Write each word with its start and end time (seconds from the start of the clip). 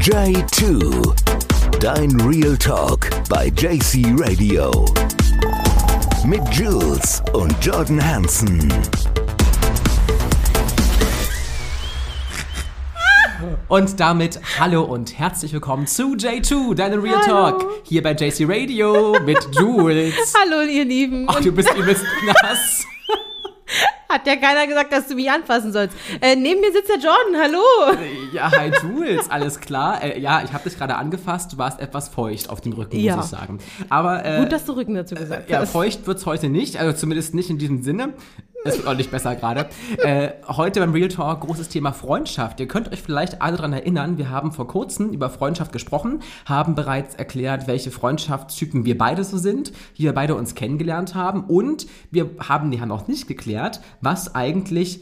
J2. 0.00 1.12
Dein 1.78 2.18
Real 2.22 2.56
Talk 2.56 3.10
bei 3.28 3.48
JC 3.48 4.14
Radio. 4.18 4.70
Mit 6.24 6.40
Jules 6.54 7.22
und 7.34 7.54
Jordan 7.60 8.02
Hansen. 8.02 8.72
Und 13.68 14.00
damit 14.00 14.40
hallo 14.58 14.84
und 14.84 15.18
herzlich 15.18 15.52
willkommen 15.52 15.86
zu 15.86 16.14
J2, 16.14 16.74
deine 16.74 17.02
Real 17.02 17.20
Hallo. 17.26 17.58
Talk. 17.58 17.66
Hier 17.84 18.02
bei 18.02 18.12
JC 18.12 18.46
Radio 18.48 19.18
mit 19.26 19.38
Jules. 19.52 20.14
Hallo, 20.34 20.62
ihr 20.62 20.86
Lieben. 20.86 21.26
Ach, 21.28 21.42
du 21.42 21.52
bist 21.52 21.74
übelst 21.74 22.04
nass. 22.42 22.86
Hat 24.10 24.26
ja 24.26 24.34
keiner 24.36 24.66
gesagt, 24.66 24.92
dass 24.92 25.06
du 25.06 25.14
mich 25.14 25.30
anfassen 25.30 25.72
sollst. 25.72 25.96
Äh, 26.20 26.34
neben 26.34 26.60
mir 26.60 26.72
sitzt 26.72 26.88
der 26.88 26.96
Jordan. 26.96 27.40
Hallo. 27.40 27.96
Ja, 28.32 28.50
hi 28.50 28.72
Jules, 28.82 29.30
alles 29.30 29.60
klar. 29.60 30.02
Äh, 30.02 30.18
ja, 30.20 30.42
ich 30.44 30.52
habe 30.52 30.68
dich 30.68 30.76
gerade 30.76 30.96
angefasst, 30.96 31.52
du 31.52 31.58
warst 31.58 31.80
etwas 31.80 32.08
feucht 32.08 32.50
auf 32.50 32.60
dem 32.60 32.72
Rücken, 32.72 32.98
Ja. 32.98 33.16
muss 33.16 33.26
ich 33.26 33.30
sagen. 33.30 33.58
Aber 33.88 34.24
äh, 34.24 34.40
Gut, 34.40 34.50
dass 34.52 34.64
du 34.64 34.72
Rücken 34.72 34.94
dazu 34.94 35.14
gesagt 35.14 35.48
ja, 35.48 35.60
hast. 35.60 35.70
feucht 35.72 36.06
wird's 36.06 36.26
heute 36.26 36.48
nicht, 36.48 36.76
also 36.76 36.92
zumindest 36.96 37.34
nicht 37.34 37.50
in 37.50 37.58
diesem 37.58 37.82
Sinne. 37.82 38.14
Es 38.64 38.76
wird 38.76 38.86
auch 38.86 38.94
nicht 38.94 39.10
besser 39.10 39.34
gerade. 39.36 39.68
Äh, 39.98 40.32
heute 40.46 40.80
beim 40.80 40.92
Real 40.92 41.08
Talk 41.08 41.40
großes 41.40 41.68
Thema 41.68 41.92
Freundschaft. 41.92 42.60
Ihr 42.60 42.68
könnt 42.68 42.92
euch 42.92 43.00
vielleicht 43.00 43.40
alle 43.40 43.56
daran 43.56 43.72
erinnern, 43.72 44.18
wir 44.18 44.28
haben 44.28 44.52
vor 44.52 44.66
kurzem 44.66 45.10
über 45.10 45.30
Freundschaft 45.30 45.72
gesprochen, 45.72 46.20
haben 46.44 46.74
bereits 46.74 47.14
erklärt, 47.14 47.66
welche 47.66 47.90
Freundschaftstypen 47.90 48.84
wir 48.84 48.98
beide 48.98 49.24
so 49.24 49.38
sind, 49.38 49.72
wie 49.94 50.04
wir 50.04 50.12
beide 50.12 50.34
uns 50.34 50.54
kennengelernt 50.54 51.14
haben 51.14 51.44
und 51.44 51.86
wir 52.10 52.28
haben 52.38 52.70
ja 52.72 52.84
noch 52.84 53.08
nicht 53.08 53.26
geklärt, 53.28 53.80
was 54.02 54.34
eigentlich 54.34 55.00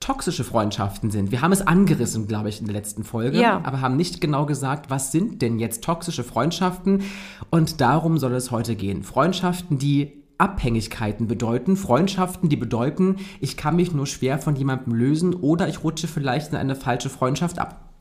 toxische 0.00 0.44
Freundschaften 0.44 1.10
sind. 1.10 1.30
Wir 1.30 1.40
haben 1.42 1.52
es 1.52 1.66
angerissen, 1.66 2.26
glaube 2.26 2.48
ich, 2.50 2.60
in 2.60 2.66
der 2.66 2.74
letzten 2.74 3.04
Folge, 3.04 3.38
Ja. 3.38 3.60
aber 3.64 3.80
haben 3.80 3.96
nicht 3.96 4.20
genau 4.20 4.44
gesagt, 4.46 4.88
was 4.90 5.12
sind 5.12 5.40
denn 5.42 5.58
jetzt 5.58 5.84
toxische 5.84 6.24
Freundschaften 6.24 7.02
und 7.50 7.80
darum 7.82 8.18
soll 8.18 8.32
es 8.34 8.50
heute 8.50 8.76
gehen. 8.76 9.02
Freundschaften, 9.02 9.78
die 9.78 10.23
Abhängigkeiten 10.38 11.26
bedeuten, 11.26 11.76
Freundschaften, 11.76 12.48
die 12.48 12.56
bedeuten, 12.56 13.16
ich 13.40 13.56
kann 13.56 13.76
mich 13.76 13.92
nur 13.92 14.06
schwer 14.06 14.38
von 14.38 14.56
jemandem 14.56 14.94
lösen 14.94 15.34
oder 15.34 15.68
ich 15.68 15.84
rutsche 15.84 16.08
vielleicht 16.08 16.50
in 16.50 16.56
eine 16.56 16.76
falsche 16.76 17.10
Freundschaft 17.10 17.58
ab. 17.58 17.92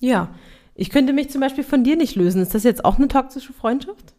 Ja. 0.00 0.28
Ich 0.74 0.88
könnte 0.88 1.12
mich 1.12 1.30
zum 1.30 1.42
Beispiel 1.42 1.64
von 1.64 1.84
dir 1.84 1.96
nicht 1.96 2.16
lösen. 2.16 2.40
Ist 2.40 2.54
das 2.54 2.64
jetzt 2.64 2.84
auch 2.84 2.96
eine 2.96 3.08
toxische 3.08 3.52
Freundschaft? 3.52 4.14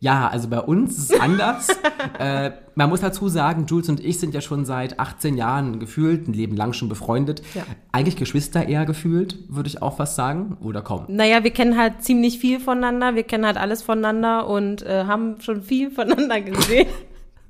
Ja, 0.00 0.28
also 0.28 0.48
bei 0.48 0.60
uns 0.60 0.96
ist 0.96 1.12
es 1.12 1.20
anders. 1.20 1.68
äh, 2.18 2.52
man 2.76 2.88
muss 2.88 3.00
dazu 3.00 3.28
sagen, 3.28 3.66
Jules 3.66 3.88
und 3.88 3.98
ich 3.98 4.20
sind 4.20 4.32
ja 4.32 4.40
schon 4.40 4.64
seit 4.64 5.00
18 5.00 5.36
Jahren 5.36 5.80
gefühlt, 5.80 6.28
ein 6.28 6.32
Leben 6.32 6.56
lang 6.56 6.72
schon 6.72 6.88
befreundet. 6.88 7.42
Ja. 7.54 7.64
Eigentlich 7.90 8.16
Geschwister 8.16 8.68
eher 8.68 8.86
gefühlt, 8.86 9.36
würde 9.48 9.68
ich 9.68 9.82
auch 9.82 9.98
was 9.98 10.14
sagen. 10.14 10.56
Oder 10.60 10.82
kaum. 10.82 11.06
Naja, 11.08 11.42
wir 11.42 11.50
kennen 11.50 11.76
halt 11.76 12.04
ziemlich 12.04 12.38
viel 12.38 12.60
voneinander. 12.60 13.16
Wir 13.16 13.24
kennen 13.24 13.44
halt 13.44 13.56
alles 13.56 13.82
voneinander 13.82 14.46
und 14.46 14.82
äh, 14.82 15.04
haben 15.04 15.40
schon 15.40 15.62
viel 15.62 15.90
voneinander 15.90 16.40
gesehen. 16.42 16.86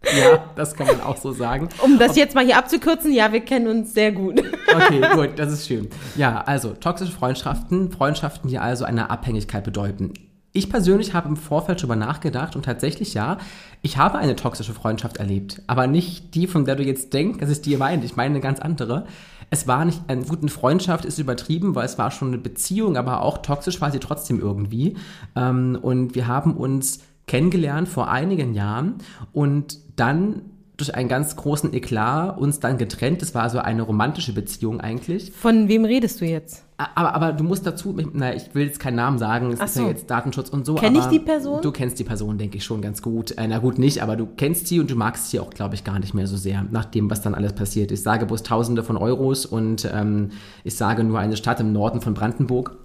Ja, 0.04 0.44
das 0.54 0.74
kann 0.74 0.86
man 0.86 1.00
auch 1.00 1.16
so 1.16 1.32
sagen. 1.32 1.68
Um 1.82 1.98
das 1.98 2.16
jetzt 2.16 2.34
mal 2.34 2.44
hier 2.44 2.56
abzukürzen, 2.56 3.12
ja, 3.12 3.32
wir 3.32 3.40
kennen 3.40 3.66
uns 3.66 3.92
sehr 3.94 4.12
gut. 4.12 4.40
Okay, 4.74 5.02
gut, 5.12 5.30
das 5.36 5.52
ist 5.52 5.66
schön. 5.66 5.88
Ja, 6.16 6.40
also 6.42 6.70
toxische 6.70 7.12
Freundschaften, 7.12 7.90
Freundschaften, 7.90 8.48
die 8.48 8.58
also 8.58 8.84
eine 8.84 9.10
Abhängigkeit 9.10 9.64
bedeuten. 9.64 10.12
Ich 10.58 10.68
persönlich 10.68 11.14
habe 11.14 11.28
im 11.28 11.36
Vorfeld 11.36 11.80
schon 11.80 11.86
mal 11.86 11.94
nachgedacht 11.94 12.56
und 12.56 12.64
tatsächlich 12.64 13.14
ja, 13.14 13.38
ich 13.80 13.96
habe 13.96 14.18
eine 14.18 14.34
toxische 14.34 14.74
Freundschaft 14.74 15.18
erlebt, 15.18 15.62
aber 15.68 15.86
nicht 15.86 16.34
die, 16.34 16.48
von 16.48 16.64
der 16.64 16.74
du 16.74 16.82
jetzt 16.82 17.14
denkst, 17.14 17.38
dass 17.38 17.48
ich 17.48 17.60
die 17.60 17.76
meine. 17.76 18.04
Ich 18.04 18.16
meine 18.16 18.34
eine 18.34 18.40
ganz 18.40 18.58
andere. 18.58 19.06
Es 19.50 19.68
war 19.68 19.84
nicht, 19.84 20.00
eine 20.08 20.24
gute 20.24 20.48
Freundschaft 20.48 21.04
ist 21.04 21.20
übertrieben, 21.20 21.76
weil 21.76 21.84
es 21.84 21.96
war 21.96 22.10
schon 22.10 22.28
eine 22.28 22.38
Beziehung, 22.38 22.96
aber 22.96 23.22
auch 23.22 23.38
toxisch 23.38 23.80
war 23.80 23.92
sie 23.92 24.00
trotzdem 24.00 24.40
irgendwie. 24.40 24.96
Ähm, 25.36 25.78
und 25.80 26.16
wir 26.16 26.26
haben 26.26 26.56
uns 26.56 27.04
kennengelernt 27.28 27.86
vor 27.88 28.10
einigen 28.10 28.52
Jahren 28.52 28.94
und 29.32 29.78
dann 29.94 30.42
durch 30.78 30.94
einen 30.94 31.08
ganz 31.08 31.34
großen 31.34 31.74
Eklat 31.74 32.38
uns 32.38 32.60
dann 32.60 32.78
getrennt. 32.78 33.20
Das 33.20 33.34
war 33.34 33.42
also 33.42 33.58
eine 33.58 33.82
romantische 33.82 34.32
Beziehung 34.32 34.80
eigentlich. 34.80 35.32
Von 35.32 35.68
wem 35.68 35.84
redest 35.84 36.20
du 36.20 36.24
jetzt? 36.24 36.64
Aber, 36.76 37.12
aber 37.14 37.32
du 37.32 37.42
musst 37.42 37.66
dazu, 37.66 37.96
na, 38.12 38.32
ich 38.32 38.54
will 38.54 38.66
jetzt 38.66 38.78
keinen 38.78 38.94
Namen 38.94 39.18
sagen, 39.18 39.50
es 39.50 39.60
Ach 39.60 39.66
ist 39.66 39.76
ja 39.76 39.82
so. 39.82 39.88
jetzt 39.88 40.08
Datenschutz 40.08 40.48
und 40.48 40.64
so. 40.64 40.76
Kenn 40.76 40.94
ich 40.94 41.06
die 41.06 41.18
Person? 41.18 41.60
Du 41.60 41.72
kennst 41.72 41.98
die 41.98 42.04
Person, 42.04 42.38
denke 42.38 42.58
ich 42.58 42.64
schon 42.64 42.80
ganz 42.80 43.02
gut. 43.02 43.32
Äh, 43.32 43.48
na 43.48 43.58
gut, 43.58 43.80
nicht, 43.80 44.00
aber 44.04 44.14
du 44.14 44.26
kennst 44.26 44.68
sie 44.68 44.78
und 44.78 44.88
du 44.88 44.94
magst 44.94 45.30
sie 45.30 45.40
auch, 45.40 45.50
glaube 45.50 45.74
ich, 45.74 45.82
gar 45.82 45.98
nicht 45.98 46.14
mehr 46.14 46.28
so 46.28 46.36
sehr, 46.36 46.64
nach 46.70 46.84
dem, 46.84 47.10
was 47.10 47.20
dann 47.20 47.34
alles 47.34 47.54
passiert. 47.54 47.90
Ich 47.90 48.02
sage 48.02 48.26
bloß 48.26 48.44
Tausende 48.44 48.84
von 48.84 48.96
Euros 48.96 49.46
und 49.46 49.90
ähm, 49.92 50.30
ich 50.62 50.76
sage 50.76 51.02
nur 51.02 51.18
eine 51.18 51.36
Stadt 51.36 51.58
im 51.58 51.72
Norden 51.72 52.00
von 52.00 52.14
Brandenburg. 52.14 52.76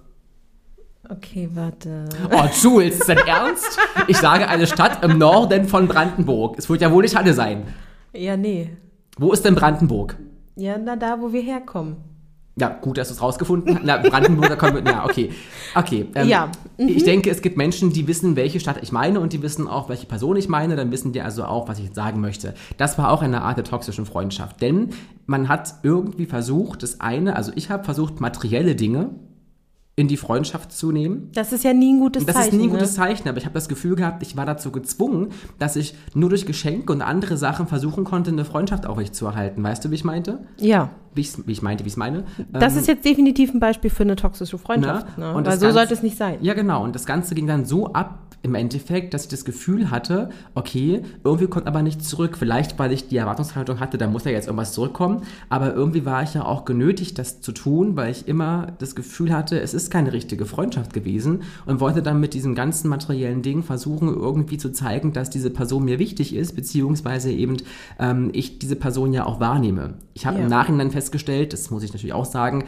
Okay, 1.10 1.50
warte. 1.52 2.08
Oh, 2.32 2.44
Jules, 2.62 2.98
ist 3.00 3.08
das 3.08 3.18
Ernst? 3.26 3.78
Ich 4.08 4.16
sage 4.16 4.48
eine 4.48 4.66
Stadt 4.66 5.04
im 5.04 5.18
Norden 5.18 5.66
von 5.66 5.86
Brandenburg. 5.86 6.56
Es 6.58 6.68
wird 6.70 6.80
ja 6.80 6.90
wohl 6.90 7.02
nicht 7.02 7.14
Halle 7.16 7.34
sein. 7.34 7.64
Ja, 8.12 8.36
nee. 8.36 8.70
Wo 9.18 9.32
ist 9.32 9.44
denn 9.44 9.54
Brandenburg? 9.54 10.16
Ja, 10.56 10.78
na 10.78 10.96
da, 10.96 11.20
wo 11.20 11.32
wir 11.32 11.42
herkommen. 11.42 11.96
Ja, 12.56 12.68
gut, 12.68 12.98
dass 12.98 13.08
du 13.08 13.14
es 13.14 13.20
rausgefunden 13.20 13.74
hast. 13.74 13.84
Na, 13.84 13.96
Brandenburger 13.98 14.54
kommen 14.56 14.84
wir. 14.84 14.92
Ja, 14.92 15.04
okay. 15.04 15.32
Okay. 15.74 16.06
ähm, 16.14 16.28
Ja. 16.28 16.52
Mhm. 16.78 16.88
Ich 16.88 17.02
denke, 17.02 17.28
es 17.28 17.42
gibt 17.42 17.56
Menschen, 17.56 17.92
die 17.92 18.06
wissen, 18.06 18.36
welche 18.36 18.60
Stadt 18.60 18.78
ich 18.80 18.92
meine 18.92 19.18
und 19.18 19.32
die 19.32 19.42
wissen 19.42 19.66
auch, 19.66 19.88
welche 19.88 20.06
Person 20.06 20.36
ich 20.36 20.48
meine. 20.48 20.76
Dann 20.76 20.92
wissen 20.92 21.12
die 21.12 21.20
also 21.20 21.44
auch, 21.44 21.68
was 21.68 21.78
ich 21.78 21.86
jetzt 21.86 21.96
sagen 21.96 22.20
möchte. 22.20 22.54
Das 22.76 22.96
war 22.96 23.10
auch 23.10 23.22
eine 23.22 23.42
Art 23.42 23.56
der 23.56 23.64
toxischen 23.64 24.06
Freundschaft. 24.06 24.62
Denn 24.62 24.90
man 25.26 25.48
hat 25.48 25.74
irgendwie 25.82 26.26
versucht, 26.26 26.84
das 26.84 27.00
eine, 27.00 27.34
also 27.34 27.50
ich 27.56 27.70
habe 27.70 27.82
versucht, 27.82 28.20
materielle 28.20 28.76
Dinge 28.76 29.10
in 29.96 30.08
die 30.08 30.16
Freundschaft 30.16 30.72
zu 30.72 30.90
nehmen. 30.90 31.30
Das 31.34 31.52
ist 31.52 31.62
ja 31.62 31.72
nie 31.72 31.92
ein 31.94 32.00
gutes 32.00 32.26
Das 32.26 32.34
Zeichen. 32.34 32.48
ist 32.48 32.54
nie 32.54 32.64
ein 32.64 32.66
ne? 32.72 32.78
gutes 32.78 32.94
Zeichen, 32.94 33.28
aber 33.28 33.38
ich 33.38 33.44
habe 33.44 33.54
das 33.54 33.68
Gefühl 33.68 33.94
gehabt, 33.94 34.22
ich 34.22 34.36
war 34.36 34.44
dazu 34.44 34.72
gezwungen, 34.72 35.28
dass 35.58 35.76
ich 35.76 35.94
nur 36.14 36.30
durch 36.30 36.46
Geschenke 36.46 36.92
und 36.92 37.00
andere 37.00 37.36
Sachen 37.36 37.66
versuchen 37.68 38.04
konnte, 38.04 38.30
eine 38.30 38.44
Freundschaft 38.44 38.86
aufrechtzuerhalten. 38.86 39.62
Weißt 39.62 39.84
du, 39.84 39.90
wie 39.90 39.94
ich 39.94 40.04
meinte? 40.04 40.40
Ja. 40.58 40.90
Wie, 41.14 41.26
wie 41.46 41.52
ich 41.52 41.62
meinte, 41.62 41.84
wie 41.84 41.88
ich 41.88 41.94
es 41.94 41.96
meine? 41.96 42.24
Das 42.52 42.72
Ähm, 42.74 42.80
ist 42.80 42.88
jetzt 42.88 43.04
definitiv 43.04 43.52
ein 43.54 43.60
Beispiel 43.60 43.90
für 43.90 44.02
eine 44.02 44.16
toxische 44.16 44.58
Freundschaft. 44.58 45.16
Ne? 45.18 45.26
Ne? 45.26 45.34
Und 45.34 45.46
Weil 45.46 45.54
so 45.54 45.62
Ganze- 45.66 45.72
sollte 45.74 45.94
es 45.94 46.02
nicht 46.02 46.16
sein. 46.16 46.38
Ja, 46.40 46.54
genau. 46.54 46.82
Und 46.84 46.94
das 46.94 47.06
Ganze 47.06 47.34
ging 47.34 47.46
dann 47.46 47.64
so 47.64 47.92
ab 47.92 48.18
im 48.42 48.54
Endeffekt, 48.54 49.14
dass 49.14 49.22
ich 49.22 49.28
das 49.28 49.46
Gefühl 49.46 49.90
hatte, 49.90 50.28
okay, 50.54 51.00
irgendwie 51.24 51.46
kommt 51.46 51.66
aber 51.66 51.80
nichts 51.80 52.06
zurück. 52.10 52.36
Vielleicht, 52.38 52.78
weil 52.78 52.92
ich 52.92 53.08
die 53.08 53.16
Erwartungshaltung 53.16 53.80
hatte, 53.80 53.96
da 53.96 54.06
muss 54.06 54.24
ja 54.24 54.32
jetzt 54.32 54.48
irgendwas 54.48 54.72
zurückkommen. 54.74 55.22
Aber 55.48 55.72
irgendwie 55.72 56.04
war 56.04 56.22
ich 56.22 56.34
ja 56.34 56.44
auch 56.44 56.66
genötigt, 56.66 57.18
das 57.18 57.40
zu 57.40 57.52
tun, 57.52 57.96
weil 57.96 58.10
ich 58.10 58.28
immer 58.28 58.72
das 58.80 58.94
Gefühl 58.94 59.32
hatte, 59.32 59.58
es 59.60 59.72
ist 59.72 59.90
keine 59.90 60.12
richtige 60.12 60.44
Freundschaft 60.44 60.92
gewesen 60.92 61.40
und 61.64 61.80
wollte 61.80 62.02
dann 62.02 62.20
mit 62.20 62.34
diesem 62.34 62.54
ganzen 62.54 62.88
materiellen 62.90 63.40
Ding 63.40 63.62
versuchen, 63.62 64.08
irgendwie 64.08 64.58
zu 64.58 64.70
zeigen, 64.72 65.14
dass 65.14 65.30
diese 65.30 65.48
Person 65.48 65.84
mir 65.86 65.98
wichtig 65.98 66.34
ist, 66.34 66.54
beziehungsweise 66.54 67.32
eben 67.32 67.56
ähm, 67.98 68.28
ich 68.34 68.58
diese 68.58 68.76
Person 68.76 69.14
ja 69.14 69.24
auch 69.24 69.40
wahrnehme. 69.40 69.94
Ich 70.12 70.26
habe 70.26 70.36
Ja. 70.36 70.42
im 70.44 70.50
Nachhinein 70.50 70.90
festgestellt, 70.90 71.03
das 71.10 71.70
muss 71.70 71.82
ich 71.82 71.92
natürlich 71.92 72.14
auch 72.14 72.24
sagen, 72.24 72.64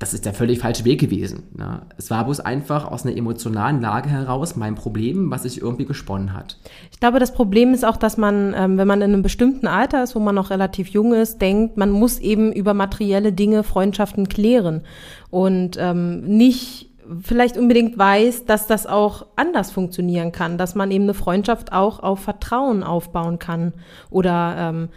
das 0.00 0.14
ist 0.14 0.24
der 0.24 0.32
völlig 0.32 0.60
falsche 0.60 0.86
Weg 0.86 0.98
gewesen. 0.98 1.42
Ne? 1.54 1.82
Es 1.98 2.10
war 2.10 2.24
bloß 2.24 2.40
einfach 2.40 2.90
aus 2.90 3.04
einer 3.04 3.14
emotionalen 3.14 3.82
Lage 3.82 4.08
heraus 4.08 4.56
mein 4.56 4.74
Problem, 4.74 5.30
was 5.30 5.42
sich 5.42 5.60
irgendwie 5.60 5.84
gesponnen 5.84 6.32
hat. 6.32 6.56
Ich 6.90 7.00
glaube, 7.00 7.18
das 7.18 7.34
Problem 7.34 7.74
ist 7.74 7.84
auch, 7.84 7.98
dass 7.98 8.16
man, 8.16 8.54
ähm, 8.56 8.78
wenn 8.78 8.88
man 8.88 9.02
in 9.02 9.12
einem 9.12 9.22
bestimmten 9.22 9.66
Alter 9.66 10.02
ist, 10.02 10.16
wo 10.16 10.18
man 10.18 10.34
noch 10.34 10.48
relativ 10.48 10.88
jung 10.88 11.12
ist, 11.12 11.42
denkt, 11.42 11.76
man 11.76 11.90
muss 11.90 12.18
eben 12.18 12.50
über 12.50 12.72
materielle 12.72 13.34
Dinge 13.34 13.62
Freundschaften 13.62 14.26
klären 14.30 14.84
und 15.28 15.76
ähm, 15.78 16.22
nicht 16.22 16.88
vielleicht 17.22 17.58
unbedingt 17.58 17.98
weiß, 17.98 18.46
dass 18.46 18.66
das 18.66 18.86
auch 18.86 19.26
anders 19.36 19.70
funktionieren 19.70 20.32
kann, 20.32 20.56
dass 20.56 20.74
man 20.74 20.90
eben 20.90 21.04
eine 21.04 21.14
Freundschaft 21.14 21.72
auch 21.72 22.02
auf 22.02 22.20
Vertrauen 22.20 22.82
aufbauen 22.82 23.38
kann 23.38 23.74
oder 24.08 24.54
ähm, 24.58 24.88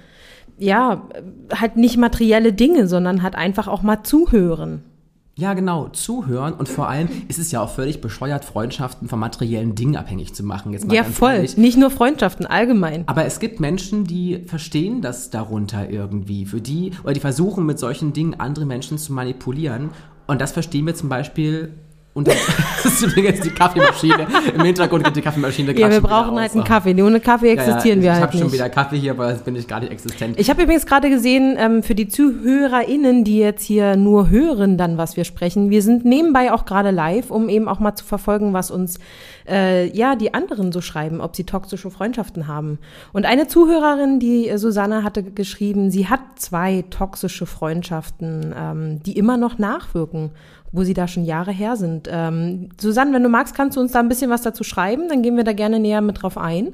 ja, 0.58 1.08
halt 1.54 1.76
nicht 1.78 1.98
materielle 1.98 2.54
Dinge, 2.54 2.88
sondern 2.88 3.24
halt 3.24 3.36
einfach 3.36 3.68
auch 3.68 3.82
mal 3.82 4.04
zuhören. 4.04 4.84
Ja, 5.36 5.56
genau, 5.56 5.88
zuhören 5.88 6.54
und 6.54 6.70
vor 6.70 6.88
allem 6.88 7.10
ist 7.28 7.40
es 7.40 7.52
ja 7.52 7.60
auch 7.60 7.72
völlig 7.72 8.02
bescheuert, 8.02 8.46
Freundschaften 8.46 9.08
von 9.08 9.18
materiellen 9.18 9.74
Dingen 9.74 9.96
abhängig 9.96 10.36
zu 10.36 10.44
machen. 10.44 10.74
Jetzt 10.74 10.86
mal 10.86 10.94
Ja, 10.94 11.04
voll. 11.04 11.34
ehrlich. 11.34 11.58
Nicht 11.58 11.76
nur 11.76 11.90
Freundschaften, 11.90 12.46
allgemein. 12.46 13.04
Aber 13.08 13.26
es 13.26 13.40
gibt 13.40 13.60
Menschen, 13.60 14.04
die 14.04 14.44
verstehen 14.46 15.02
das 15.02 15.32
darunter 15.32 15.90
irgendwie. 15.90 16.46
Für 16.46 16.62
die, 16.62 16.92
oder 17.04 17.14
die 17.14 17.20
versuchen 17.20 17.66
mit 17.66 17.80
solchen 17.80 18.14
Dingen 18.14 18.36
andere 18.40 18.68
Menschen 18.68 19.00
zu 19.00 19.12
manipulieren. 19.12 19.90
Und 20.28 20.40
das 20.40 20.52
verstehen 20.52 20.86
wir 20.86 20.94
zum 20.94 21.10
Beispiel 21.10 21.74
Und 22.14 22.28
das 22.84 22.86
ist 22.86 23.02
übrigens 23.02 23.40
die 23.40 23.50
Kaffeemaschine. 23.50 24.28
Im 24.54 24.62
Hintergrund 24.62 25.04
geht 25.04 25.16
die 25.16 25.22
Kaffeemaschine 25.22 25.78
Ja, 25.78 25.90
wir 25.90 26.02
brauchen 26.02 26.40
halt 26.40 26.54
einen 26.54 26.64
Kaffee. 26.64 27.02
Ohne 27.02 27.20
Kaffee 27.20 27.50
existieren 27.50 28.00
ja, 28.00 28.04
wir 28.04 28.10
ich 28.12 28.14
halt 28.14 28.24
habe 28.24 28.34
schon 28.34 28.44
nicht. 28.44 28.54
wieder 28.54 28.70
Kaffee 28.70 28.98
hier, 28.98 29.12
aber 29.12 29.32
jetzt 29.32 29.44
bin 29.46 29.56
ich 29.56 29.68
gar 29.68 29.80
nicht 29.80 29.92
existent. 29.92 30.40
Ich 30.40 30.50
habe 30.50 30.62
übrigens 30.62 30.86
gerade 30.86 31.10
gesehen, 31.10 31.56
ähm, 31.58 31.82
für 31.82 31.96
die 31.96 32.08
ZuhörerInnen, 32.08 33.24
die 33.24 33.40
jetzt 33.40 33.64
hier 33.64 33.96
nur 33.96 34.30
hören, 34.30 34.78
dann 34.78 34.98
was 34.98 35.18
wir 35.18 35.24
sprechen, 35.24 35.72
wir 35.72 35.82
sind 35.82 36.06
nebenbei 36.06 36.54
auch 36.54 36.66
gerade 36.66 36.92
live, 36.92 37.32
um 37.32 37.50
eben 37.50 37.68
auch 37.68 37.80
mal 37.80 37.96
zu 37.96 38.06
verfolgen, 38.06 38.54
was 38.54 38.70
uns 38.70 39.00
äh, 39.48 39.88
ja 39.96 40.16
die 40.16 40.34
anderen 40.34 40.72
so 40.72 40.82
schreiben, 40.82 41.22
ob 41.22 41.36
sie 41.36 41.44
toxische 41.44 41.92
Freundschaften 41.92 42.48
haben. 42.48 42.80
Und 43.12 43.26
eine 43.26 43.48
Zuhörerin, 43.48 44.20
die 44.20 44.50
äh, 44.50 44.58
Susanne 44.58 45.04
hatte 45.04 45.24
geschrieben, 45.24 45.92
sie 45.92 46.08
hat 46.08 46.22
zwei 46.36 46.84
toxische 46.90 47.46
Freundschaften, 47.46 48.54
ähm, 48.58 49.04
die 49.04 49.18
immer 49.18 49.38
noch 49.38 49.58
nachwirken 49.58 50.32
wo 50.74 50.84
sie 50.84 50.96
da 50.96 51.08
schon 51.08 51.24
Jahre 51.24 51.52
her 51.52 51.78
sind. 51.78 52.10
Ähm, 52.12 52.70
Susanne, 52.82 53.14
wenn 53.14 53.22
du 53.22 53.30
magst, 53.30 53.54
kannst 53.54 53.78
du 53.78 53.80
uns 53.80 53.92
da 53.92 54.00
ein 54.00 54.10
bisschen 54.10 54.32
was 54.32 54.42
dazu 54.42 54.64
schreiben, 54.64 55.08
dann 55.08 55.22
gehen 55.22 55.38
wir 55.38 55.44
da 55.44 55.54
gerne 55.54 55.80
näher 55.80 56.02
mit 56.02 56.24
drauf 56.24 56.36
ein. 56.36 56.74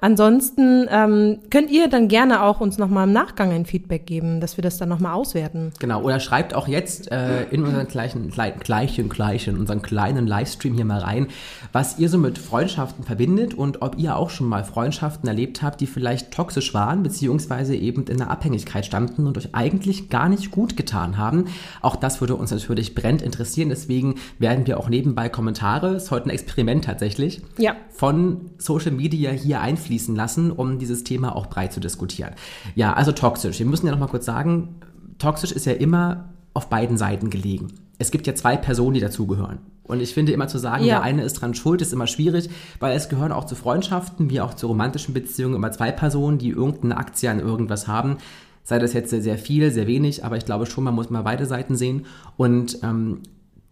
Ansonsten 0.00 0.86
ähm, 0.90 1.38
könnt 1.50 1.72
ihr 1.72 1.88
dann 1.88 2.06
gerne 2.06 2.42
auch 2.44 2.60
uns 2.60 2.78
nochmal 2.78 3.08
im 3.08 3.12
Nachgang 3.12 3.50
ein 3.50 3.66
Feedback 3.66 4.06
geben, 4.06 4.40
dass 4.40 4.56
wir 4.56 4.62
das 4.62 4.78
dann 4.78 4.88
nochmal 4.88 5.12
auswerten. 5.14 5.72
Genau, 5.80 6.02
oder 6.02 6.20
schreibt 6.20 6.54
auch 6.54 6.68
jetzt 6.68 7.10
äh, 7.10 7.44
in 7.50 7.64
unseren 7.64 7.88
gleichen, 7.88 8.30
gleichen, 8.30 9.08
gleichen, 9.08 9.58
unseren 9.58 9.82
kleinen 9.82 10.28
Livestream 10.28 10.74
hier 10.74 10.84
mal 10.84 11.00
rein, 11.00 11.26
was 11.72 11.98
ihr 11.98 12.08
so 12.08 12.16
mit 12.16 12.38
Freundschaften 12.38 13.04
verbindet 13.04 13.54
und 13.54 13.82
ob 13.82 13.98
ihr 13.98 14.16
auch 14.16 14.30
schon 14.30 14.46
mal 14.48 14.62
Freundschaften 14.62 15.28
erlebt 15.28 15.62
habt, 15.62 15.80
die 15.80 15.88
vielleicht 15.88 16.30
toxisch 16.30 16.74
waren, 16.74 17.02
beziehungsweise 17.02 17.74
eben 17.74 18.04
in 18.06 18.22
einer 18.22 18.30
Abhängigkeit 18.30 18.86
standen 18.86 19.26
und 19.26 19.36
euch 19.36 19.48
eigentlich 19.52 20.10
gar 20.10 20.28
nicht 20.28 20.52
gut 20.52 20.76
getan 20.76 21.18
haben. 21.18 21.46
Auch 21.82 21.96
das 21.96 22.20
würde 22.20 22.36
uns 22.36 22.52
natürlich 22.52 22.94
brennend 22.94 23.22
interessieren, 23.22 23.68
deswegen 23.68 24.14
werden 24.38 24.64
wir 24.68 24.78
auch 24.78 24.88
nebenbei 24.88 25.28
Kommentare, 25.28 25.96
ist 25.96 26.12
heute 26.12 26.26
ein 26.26 26.30
Experiment 26.30 26.84
tatsächlich, 26.84 27.42
Ja. 27.58 27.74
von 27.90 28.52
Social 28.58 28.92
Media 28.92 29.32
hier 29.32 29.60
einfließen 29.60 29.87
lassen, 30.16 30.50
um 30.50 30.78
dieses 30.78 31.04
Thema 31.04 31.34
auch 31.36 31.46
breit 31.46 31.72
zu 31.72 31.80
diskutieren. 31.80 32.32
Ja, 32.74 32.92
also 32.94 33.12
toxisch. 33.12 33.58
Wir 33.58 33.66
müssen 33.66 33.86
ja 33.86 33.92
noch 33.92 33.98
mal 34.00 34.06
kurz 34.08 34.26
sagen, 34.26 34.76
toxisch 35.18 35.52
ist 35.52 35.66
ja 35.66 35.72
immer 35.72 36.28
auf 36.54 36.68
beiden 36.68 36.96
Seiten 36.96 37.30
gelegen. 37.30 37.68
Es 37.98 38.10
gibt 38.10 38.26
ja 38.26 38.34
zwei 38.34 38.56
Personen, 38.56 38.94
die 38.94 39.00
dazugehören. 39.00 39.58
Und 39.82 40.00
ich 40.00 40.12
finde 40.14 40.32
immer 40.32 40.48
zu 40.48 40.58
sagen, 40.58 40.84
Ja. 40.84 40.96
der 40.96 41.02
eine 41.02 41.22
ist 41.22 41.34
dran 41.34 41.54
schuld, 41.54 41.80
ist 41.80 41.92
immer 41.92 42.06
schwierig, 42.06 42.50
weil 42.78 42.94
es 42.96 43.08
gehören 43.08 43.32
auch 43.32 43.44
zu 43.44 43.54
Freundschaften, 43.54 44.28
wie 44.30 44.40
auch 44.40 44.54
zu 44.54 44.66
romantischen 44.66 45.14
Beziehungen 45.14 45.54
immer 45.54 45.72
zwei 45.72 45.90
Personen, 45.92 46.38
die 46.38 46.50
irgendeine 46.50 46.96
Aktie 46.98 47.30
an 47.30 47.40
irgendwas 47.40 47.88
haben. 47.88 48.18
Sei 48.62 48.78
das 48.78 48.92
jetzt 48.92 49.10
sehr, 49.10 49.22
sehr 49.22 49.38
viel, 49.38 49.70
sehr 49.70 49.86
wenig, 49.86 50.24
aber 50.24 50.36
ich 50.36 50.44
glaube 50.44 50.66
schon, 50.66 50.84
man 50.84 50.94
muss 50.94 51.08
mal 51.08 51.22
beide 51.22 51.46
Seiten 51.46 51.74
sehen. 51.74 52.04
Und 52.36 52.78
ähm, 52.82 53.20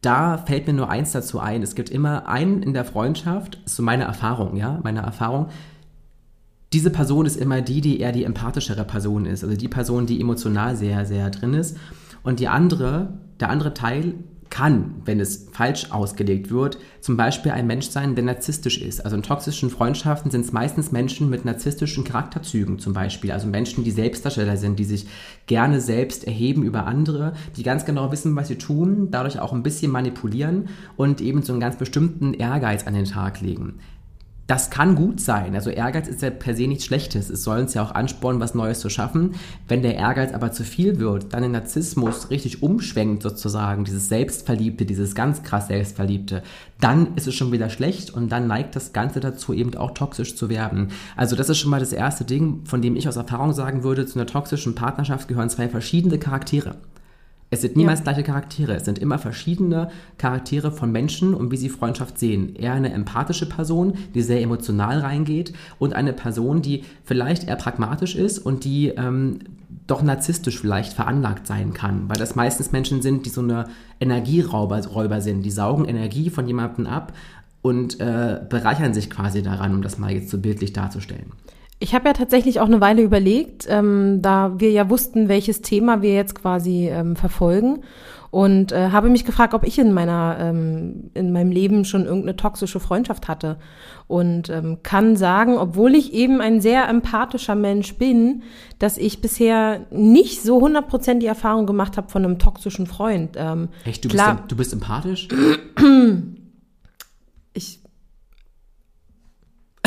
da 0.01 0.39
fällt 0.39 0.67
mir 0.67 0.73
nur 0.73 0.89
eins 0.89 1.13
dazu 1.13 1.39
ein. 1.39 1.63
Es 1.63 1.75
gibt 1.75 1.91
immer 1.91 2.27
einen 2.29 2.63
in 2.63 2.73
der 2.73 2.85
Freundschaft, 2.87 3.59
ist 3.67 3.77
so 3.77 3.83
meine 3.83 4.05
Erfahrung, 4.05 4.57
ja, 4.57 4.81
meine 4.83 5.01
Erfahrung. 5.03 5.49
Diese 6.77 6.91
Person 6.91 7.25
ist 7.25 7.39
immer 7.39 7.63
die, 7.63 7.81
die 7.81 8.01
eher 8.01 8.13
die 8.13 8.25
empathischere 8.25 8.85
Person 8.85 9.25
ist, 9.25 9.43
also 9.43 9.57
die 9.57 9.67
Person, 9.67 10.05
die 10.05 10.21
emotional 10.21 10.77
sehr, 10.77 11.07
sehr 11.07 11.31
drin 11.31 11.55
ist. 11.55 11.79
Und 12.23 12.39
die 12.39 12.49
andere, 12.49 13.15
der 13.41 13.49
andere 13.49 13.73
Teil 13.73 14.13
kann, 14.51 14.97
wenn 15.07 15.19
es 15.19 15.49
falsch 15.53 15.91
ausgelegt 15.91 16.51
wird, 16.51 16.77
zum 17.01 17.17
Beispiel 17.17 17.53
ein 17.53 17.67
Mensch 17.67 17.89
sein, 17.89 18.15
der 18.15 18.25
narzisstisch 18.25 18.77
ist. 18.83 19.03
Also 19.03 19.17
in 19.17 19.23
toxischen 19.23 19.71
Freundschaften 19.71 20.31
sind 20.31 20.45
es 20.45 20.53
meistens 20.53 20.93
Menschen 20.93 21.31
mit 21.31 21.47
narzisstischen 21.47 22.05
Charakterzügen 22.05 22.79
zum 22.79 22.93
Beispiel. 22.93 23.33
Also 23.33 23.47
Menschen, 23.47 23.83
die 23.83 23.91
Selbstdarsteller 23.91 24.59
sind, 24.59 24.79
die 24.79 24.85
sich 24.85 25.07
gerne 25.47 25.81
selbst 25.81 26.27
erheben 26.27 26.63
über 26.63 26.85
andere, 26.85 27.33
die 27.57 27.63
ganz 27.63 27.87
genau 27.87 28.13
wissen, 28.13 28.37
was 28.37 28.49
sie 28.49 28.59
tun, 28.59 29.09
dadurch 29.11 29.41
auch 29.41 29.55
ein 29.55 29.63
bisschen 29.63 29.91
manipulieren 29.91 30.69
und 30.99 31.23
eben 31.23 31.41
so 31.41 31.55
einen 31.55 31.61
ganz 31.61 31.77
bestimmten 31.77 32.35
Ehrgeiz 32.35 32.87
an 32.87 32.93
den 32.93 33.07
Tag 33.07 33.41
legen. 33.41 33.79
Das 34.47 34.71
kann 34.71 34.95
gut 34.95 35.21
sein. 35.21 35.57
Also 35.57 35.71
Ehrgeiz 35.71 36.07
ist 36.07 36.23
ja 36.23 36.31
per 36.31 36.55
se 36.55 36.69
nichts 36.69 36.85
Schlechtes. 36.85 37.31
Es 37.31 37.43
soll 37.43 37.59
uns 37.59 37.75
ja 37.75 37.83
auch 37.83 37.93
anspornen, 37.93 38.41
was 38.41 38.55
Neues 38.55 38.79
zu 38.79 38.89
schaffen. 38.89 39.35
Wenn 39.67 39.83
der 39.83 39.97
Ehrgeiz 39.97 40.33
aber 40.33 40.53
zu 40.53 40.63
viel 40.63 41.01
wird, 41.01 41.33
dann 41.33 41.43
den 41.43 41.51
Narzissmus 41.51 42.31
richtig 42.31 42.63
umschwenkt 42.63 43.25
sozusagen, 43.25 43.85
dieses 43.85 44.09
Selbstverliebte, 44.09 44.87
dieses 44.87 45.17
ganz 45.17 45.43
krass 45.43 45.67
Selbstverliebte, 45.67 46.45
dann 46.81 47.17
ist 47.17 47.27
es 47.27 47.35
schon 47.35 47.51
wieder 47.51 47.71
schlecht 47.71 48.11
und 48.11 48.31
dann 48.31 48.47
neigt 48.47 48.77
das 48.77 48.93
Ganze 48.93 49.19
dazu, 49.19 49.53
eben 49.53 49.75
auch 49.77 49.93
toxisch 49.93 50.37
zu 50.37 50.49
werden. 50.49 50.89
Also 51.17 51.35
das 51.35 51.49
ist 51.49 51.59
schon 51.59 51.71
mal 51.71 51.81
das 51.81 51.93
erste 51.93 52.25
Ding, 52.25 52.61
von 52.67 52.83
dem 52.83 52.95
ich 52.95 53.09
aus 53.09 53.17
Erfahrung 53.17 53.53
sagen 53.53 53.83
würde, 53.83 54.07
zu 54.07 54.17
einer 54.17 54.27
toxischen 54.27 54.77
Partnerschaft 54.77 55.27
gehören 55.27 55.51
zwei 55.51 55.69
verschiedene 55.69 56.19
Charaktere. 56.19 56.77
Es 57.49 57.61
sind 57.61 57.77
niemals 57.77 58.03
gleiche 58.03 58.25
Charaktere. 58.25 58.75
Es 58.75 58.85
sind 58.85 58.99
immer 58.99 59.19
verschiedene 59.19 59.91
Charaktere 60.19 60.73
von 60.73 60.91
Menschen 60.91 61.33
und 61.33 61.53
wie 61.53 61.57
sie 61.57 61.69
Freundschaft 61.69 62.19
sehen. 62.19 62.57
Eher 62.57 62.73
eine 62.73 62.93
empathische 62.93 63.49
Person, 63.49 63.95
die 64.15 64.23
sehr 64.23 64.43
emotional 64.43 64.99
reingeht 64.99 65.53
und 65.79 65.95
eine 65.95 66.13
Person, 66.13 66.61
die 66.61 66.83
vielleicht 67.05 67.45
eher 67.47 67.57
pragmatisch 67.57 68.17
ist 68.17 68.39
und 68.39 68.65
die 68.65 68.89
ähm, 68.89 69.39
doch 69.87 70.03
narzisstisch 70.03 70.59
vielleicht 70.61 70.93
veranlagt 70.93 71.47
sein 71.47 71.73
kann. 71.73 72.09
Weil 72.09 72.19
das 72.19 72.35
meistens 72.35 72.73
Menschen 72.73 73.01
sind, 73.01 73.27
die 73.27 73.31
so 73.31 73.43
eine 73.43 73.67
Energieräuber 74.01 74.85
Räuber 74.87 75.21
sind. 75.21 75.43
Die 75.43 75.51
saugen 75.51 75.85
Energie 75.85 76.31
von 76.31 76.49
jemandem 76.49 76.87
ab 76.87 77.13
und 77.63 78.01
äh, 78.01 78.41
bereichern 78.49 78.93
sich 78.93 79.09
quasi 79.09 79.43
daran, 79.43 79.75
um 79.75 79.83
das 79.83 79.99
mal 79.99 80.13
jetzt 80.13 80.31
so 80.31 80.39
bildlich 80.39 80.73
darzustellen. 80.73 81.33
Ich 81.79 81.95
habe 81.95 82.07
ja 82.07 82.15
tatsächlich 82.15 82.61
auch 82.61 82.67
eine 82.67 82.81
Weile 82.81 83.03
überlegt, 83.03 83.67
ähm, 83.69 84.21
da 84.23 84.59
wir 84.59 84.71
ja 84.71 84.89
wussten, 84.89 85.29
welches 85.29 85.61
Thema 85.61 86.01
wir 86.01 86.15
jetzt 86.15 86.35
quasi 86.35 86.89
ähm, 86.89 87.17
verfolgen 87.17 87.83
und 88.31 88.73
äh, 88.73 88.91
habe 88.91 89.09
mich 89.09 89.25
gefragt, 89.25 89.55
ob 89.55 89.67
ich 89.67 89.79
in 89.79 89.93
meiner 89.93 90.37
ähm, 90.41 91.11
in 91.15 91.33
meinem 91.33 91.51
Leben 91.51 91.85
schon 91.85 92.05
irgendeine 92.05 92.37
toxische 92.37 92.81
Freundschaft 92.81 93.29
hatte 93.29 93.59
und 94.09 94.51
ähm, 94.51 94.79
kann 94.83 95.17
sagen, 95.17 95.59
obwohl 95.59 95.95
ich 95.95 96.13
eben 96.13 96.41
ein 96.41 96.61
sehr 96.61 96.89
empathischer 96.89 97.55
Mensch 97.55 97.95
bin, 97.95 98.43
dass 98.79 98.99
ich 98.99 99.21
bisher 99.21 99.87
nicht 99.91 100.43
so 100.43 100.65
100% 100.65 101.19
die 101.19 101.27
Erfahrung 101.27 101.67
gemacht 101.67 101.97
habe 101.97 102.09
von 102.09 102.25
einem 102.25 102.39
toxischen 102.39 102.87
Freund. 102.87 103.37
Ähm, 103.37 103.69
Echt, 103.85 104.05
du, 104.05 104.09
klar, 104.09 104.37
Bist, 104.37 104.53
du 104.53 104.57
bist 104.57 104.73
empathisch? 104.73 105.29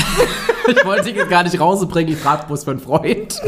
Ich 0.67 0.85
wollte 0.85 1.05
dich 1.05 1.15
jetzt 1.15 1.31
gar 1.31 1.41
nicht 1.41 1.59
rausbringen, 1.59 2.13
ich 2.13 2.19
frage 2.19 2.45
bloß 2.45 2.63
für 2.63 2.71
einen 2.71 2.79
Freund. 2.79 3.41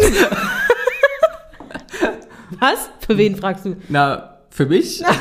was? 2.60 2.90
Für 3.06 3.16
wen 3.16 3.36
fragst 3.36 3.66
du? 3.66 3.76
Na, 3.90 4.38
für 4.50 4.66
mich? 4.66 5.04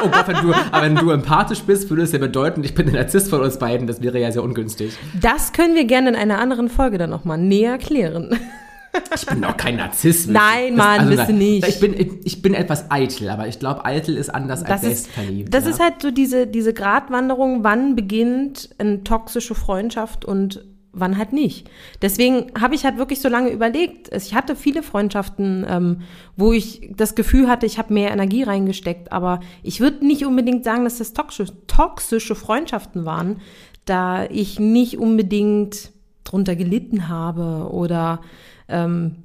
Oh 0.00 0.08
Gott, 0.10 0.28
wenn 0.28 0.36
du, 0.36 0.54
aber 0.70 0.82
wenn 0.82 0.94
du 0.94 1.10
empathisch 1.10 1.62
bist, 1.62 1.90
würde 1.90 2.02
es 2.02 2.12
ja 2.12 2.20
bedeuten, 2.20 2.62
ich 2.62 2.72
bin 2.72 2.86
der 2.86 2.94
Narzisst 3.02 3.30
von 3.30 3.40
uns 3.40 3.58
beiden. 3.58 3.88
Das 3.88 4.00
wäre 4.00 4.20
ja 4.20 4.30
sehr 4.30 4.44
ungünstig. 4.44 4.96
Das 5.20 5.52
können 5.52 5.74
wir 5.74 5.86
gerne 5.86 6.10
in 6.10 6.14
einer 6.14 6.38
anderen 6.38 6.68
Folge 6.68 6.98
dann 6.98 7.10
nochmal 7.10 7.36
näher 7.38 7.78
klären. 7.78 8.38
Ich 9.14 9.26
bin 9.26 9.42
doch 9.42 9.56
kein 9.56 9.76
Narzisst. 9.76 10.28
Nein, 10.28 10.76
Mann, 10.76 11.08
bist 11.08 11.28
du 11.28 11.32
nicht. 11.32 11.66
Ich 11.66 11.80
bin, 11.80 11.94
ich, 12.24 12.42
bin 12.42 12.54
etwas 12.54 12.90
eitel, 12.90 13.28
aber 13.30 13.46
ich 13.48 13.58
glaube, 13.58 13.84
eitel 13.84 14.16
ist 14.16 14.30
anders 14.34 14.64
als 14.64 14.82
Das 14.82 14.90
ist, 14.90 15.04
selbstverliebt. 15.04 15.52
das 15.54 15.64
ja? 15.64 15.70
ist 15.70 15.80
halt 15.80 16.02
so 16.02 16.10
diese, 16.10 16.46
diese 16.46 16.72
Gratwanderung, 16.72 17.64
wann 17.64 17.96
beginnt 17.96 18.70
eine 18.78 19.04
toxische 19.04 19.54
Freundschaft 19.54 20.24
und 20.24 20.64
wann 20.92 21.18
halt 21.18 21.32
nicht. 21.32 21.68
Deswegen 22.02 22.46
habe 22.58 22.74
ich 22.74 22.84
halt 22.84 22.98
wirklich 22.98 23.20
so 23.20 23.28
lange 23.28 23.50
überlegt. 23.50 24.12
Ich 24.14 24.34
hatte 24.34 24.56
viele 24.56 24.82
Freundschaften, 24.82 25.66
ähm, 25.68 26.02
wo 26.36 26.52
ich 26.52 26.90
das 26.96 27.14
Gefühl 27.14 27.48
hatte, 27.48 27.66
ich 27.66 27.78
habe 27.78 27.92
mehr 27.92 28.10
Energie 28.10 28.42
reingesteckt, 28.42 29.12
aber 29.12 29.40
ich 29.62 29.80
würde 29.80 30.06
nicht 30.06 30.24
unbedingt 30.24 30.64
sagen, 30.64 30.84
dass 30.84 30.98
das 30.98 31.12
toxische, 31.12 31.52
toxische 31.66 32.34
Freundschaften 32.34 33.04
waren, 33.04 33.40
da 33.84 34.24
ich 34.24 34.58
nicht 34.58 34.98
unbedingt 34.98 35.92
drunter 36.24 36.56
gelitten 36.56 37.08
habe 37.08 37.70
oder 37.72 38.20
ähm, 38.68 39.16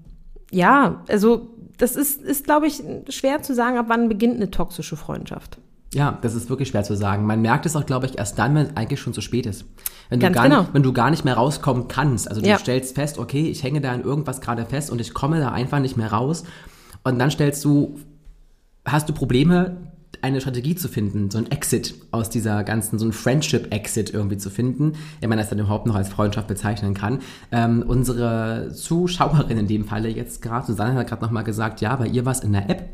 ja, 0.52 1.02
also 1.10 1.50
das 1.78 1.96
ist, 1.96 2.22
ist 2.22 2.46
glaube 2.46 2.68
ich, 2.68 2.84
schwer 3.10 3.42
zu 3.42 3.54
sagen, 3.54 3.78
ab 3.78 3.86
wann 3.90 4.10
beginnt 4.10 4.36
eine 4.36 4.52
toxische 4.52 4.96
Freundschaft. 4.96 5.58
Ja, 5.94 6.18
das 6.22 6.34
ist 6.34 6.50
wirklich 6.50 6.70
schwer 6.70 6.84
zu 6.84 6.96
sagen. 6.96 7.26
Man 7.26 7.42
merkt 7.42 7.66
es 7.68 7.76
auch, 7.76 7.86
glaube 7.86 8.08
ich, 8.08 8.18
erst 8.18 8.40
dann, 8.40 8.56
wenn 8.56 8.66
es 8.68 8.76
eigentlich 8.78 9.00
schon 9.00 9.14
zu 9.14 9.22
spät 9.22 9.46
ist. 9.46 9.66
Wenn 10.10 10.20
du, 10.20 10.26
Ganz 10.26 10.36
gar 10.36 10.44
genau. 10.46 10.62
nicht, 10.62 10.74
wenn 10.74 10.84
du 10.84 10.92
gar 10.92 11.12
nicht 11.12 11.24
mehr 11.24 11.36
rauskommen 11.36 11.88
kannst. 11.88 12.28
Also 12.28 12.42
du 12.42 12.48
Ja. 12.48 12.58
stellst 12.58 12.96
fest, 12.96 13.20
okay, 13.20 13.48
ich 13.50 13.64
hänge 13.64 13.80
da 13.80 13.92
an 13.92 14.02
irgendwas 14.04 14.42
gerade 14.42 14.66
fest 14.66 14.90
und 14.92 15.00
ich 15.00 15.14
komme 15.14 15.40
da 15.40 15.52
einfach 15.52 15.80
nicht 15.80 15.96
mehr 15.96 16.12
raus. 16.12 16.44
Und 17.04 17.20
dann 17.20 17.30
stellst 17.30 17.64
du, 17.64 18.00
hast 18.86 19.08
du 19.08 19.14
Probleme, 19.14 19.78
eine 20.24 20.40
Strategie 20.40 20.76
zu 20.76 20.88
finden, 20.88 21.30
so 21.30 21.38
ein 21.38 21.52
Exit 21.52 21.96
aus 22.12 22.30
dieser 22.30 22.64
ganzen, 22.64 22.98
so 22.98 23.06
ein 23.06 23.12
Friendship-Exit 23.12 24.14
irgendwie 24.14 24.38
zu 24.38 24.50
finden, 24.50 24.94
wenn 25.20 25.30
man 25.30 25.38
das 25.38 25.50
dann 25.50 25.60
überhaupt 25.60 25.86
noch 25.86 25.96
als 25.96 26.08
Freundschaft 26.08 26.48
bezeichnen 26.48 26.94
kann. 26.94 27.20
Ähm, 27.52 27.84
unsere 27.86 28.72
Zuschauerin 28.74 29.58
in 29.58 29.68
dem 29.68 29.86
Falle 29.86 30.08
jetzt 30.08 30.42
gerade, 30.42 30.66
Susanne 30.66 30.96
hat 30.96 31.08
gerade 31.08 31.22
nochmal 31.22 31.44
gesagt, 31.44 31.82
ja, 31.82 31.96
bei 31.98 32.08
ihr 32.08 32.26
war 32.26 32.32
es 32.32 32.40
in 32.40 32.54
der 32.54 32.70
App, 32.70 32.90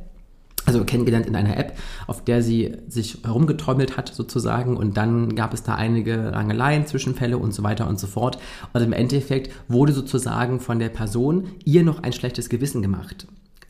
also 0.65 0.83
kennengelernt 0.83 1.27
in 1.27 1.35
einer 1.35 1.55
App, 1.55 1.77
auf 2.07 2.23
der 2.23 2.41
sie 2.41 2.77
sich 2.87 3.19
herumgetrommelt 3.23 3.95
hat 3.95 4.13
sozusagen 4.13 4.75
und 4.75 4.97
dann 4.97 5.35
gab 5.35 5.53
es 5.53 5.61
da 5.61 5.75
einige 5.75 6.33
Rangeleien, 6.33 6.87
Zwischenfälle 6.87 7.37
und 7.37 7.53
so 7.53 7.61
weiter 7.61 7.87
und 7.87 7.99
so 7.99 8.07
fort 8.07 8.39
und 8.73 8.81
im 8.81 8.93
Endeffekt 8.93 9.51
wurde 9.67 9.93
sozusagen 9.93 10.59
von 10.59 10.79
der 10.79 10.89
Person 10.89 11.47
ihr 11.63 11.83
noch 11.83 12.01
ein 12.01 12.13
schlechtes 12.13 12.49
Gewissen 12.49 12.81
gemacht. 12.81 13.27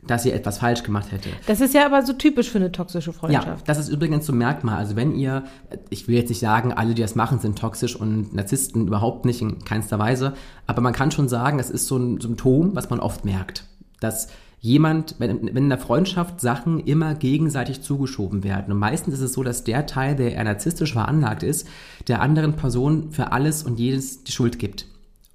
Dass 0.09 0.23
sie 0.23 0.31
etwas 0.31 0.57
falsch 0.59 0.83
gemacht 0.83 1.11
hätte. 1.11 1.29
Das 1.45 1.61
ist 1.61 1.73
ja 1.73 1.85
aber 1.85 2.05
so 2.05 2.13
typisch 2.13 2.49
für 2.49 2.57
eine 2.57 2.71
toxische 2.71 3.11
Ja, 3.11 3.17
Freundschaft. 3.17 3.67
das 3.67 3.77
ist 3.77 3.89
übrigens 3.89 4.25
so 4.25 4.33
ein 4.33 4.37
Merkmal. 4.37 4.77
Also 4.77 4.95
wenn 4.95 5.15
ihr, 5.15 5.43
ich 5.89 6.07
will 6.07 6.15
jetzt 6.15 6.29
nicht 6.29 6.39
sagen, 6.39 6.73
alle, 6.73 6.93
die 6.93 7.01
das 7.01 7.15
machen, 7.15 7.39
sind 7.39 7.57
toxisch 7.59 7.95
und 7.95 8.33
Narzissten 8.33 8.87
überhaupt 8.87 9.25
nicht 9.25 9.41
in 9.41 9.59
keinster 9.63 9.99
Weise, 9.99 10.33
aber 10.67 10.81
man 10.81 10.93
kann 10.93 11.11
schon 11.11 11.29
sagen, 11.29 11.59
es 11.59 11.69
ist 11.69 11.87
so 11.87 11.97
ein 11.97 12.19
Symptom, 12.19 12.75
was 12.75 12.89
man 12.89 12.99
oft 12.99 13.25
merkt, 13.25 13.65
dass 13.99 14.27
jemand, 14.61 15.15
wenn, 15.19 15.45
wenn 15.47 15.63
in 15.63 15.69
der 15.69 15.77
Freundschaft 15.77 16.41
Sachen 16.41 16.79
immer 16.81 17.15
gegenseitig 17.15 17.81
zugeschoben 17.81 18.43
werden. 18.43 18.73
Und 18.73 18.79
meistens 18.79 19.13
ist 19.13 19.21
es 19.21 19.33
so, 19.33 19.43
dass 19.43 19.63
der 19.63 19.85
Teil, 19.85 20.15
der 20.15 20.33
eher 20.33 20.43
narzisstisch 20.43 20.93
veranlagt 20.93 21.43
ist, 21.43 21.67
der 22.07 22.21
anderen 22.21 22.53
Person 22.55 23.11
für 23.11 23.31
alles 23.31 23.63
und 23.63 23.79
jedes 23.79 24.23
die 24.23 24.31
Schuld 24.31 24.59
gibt 24.59 24.85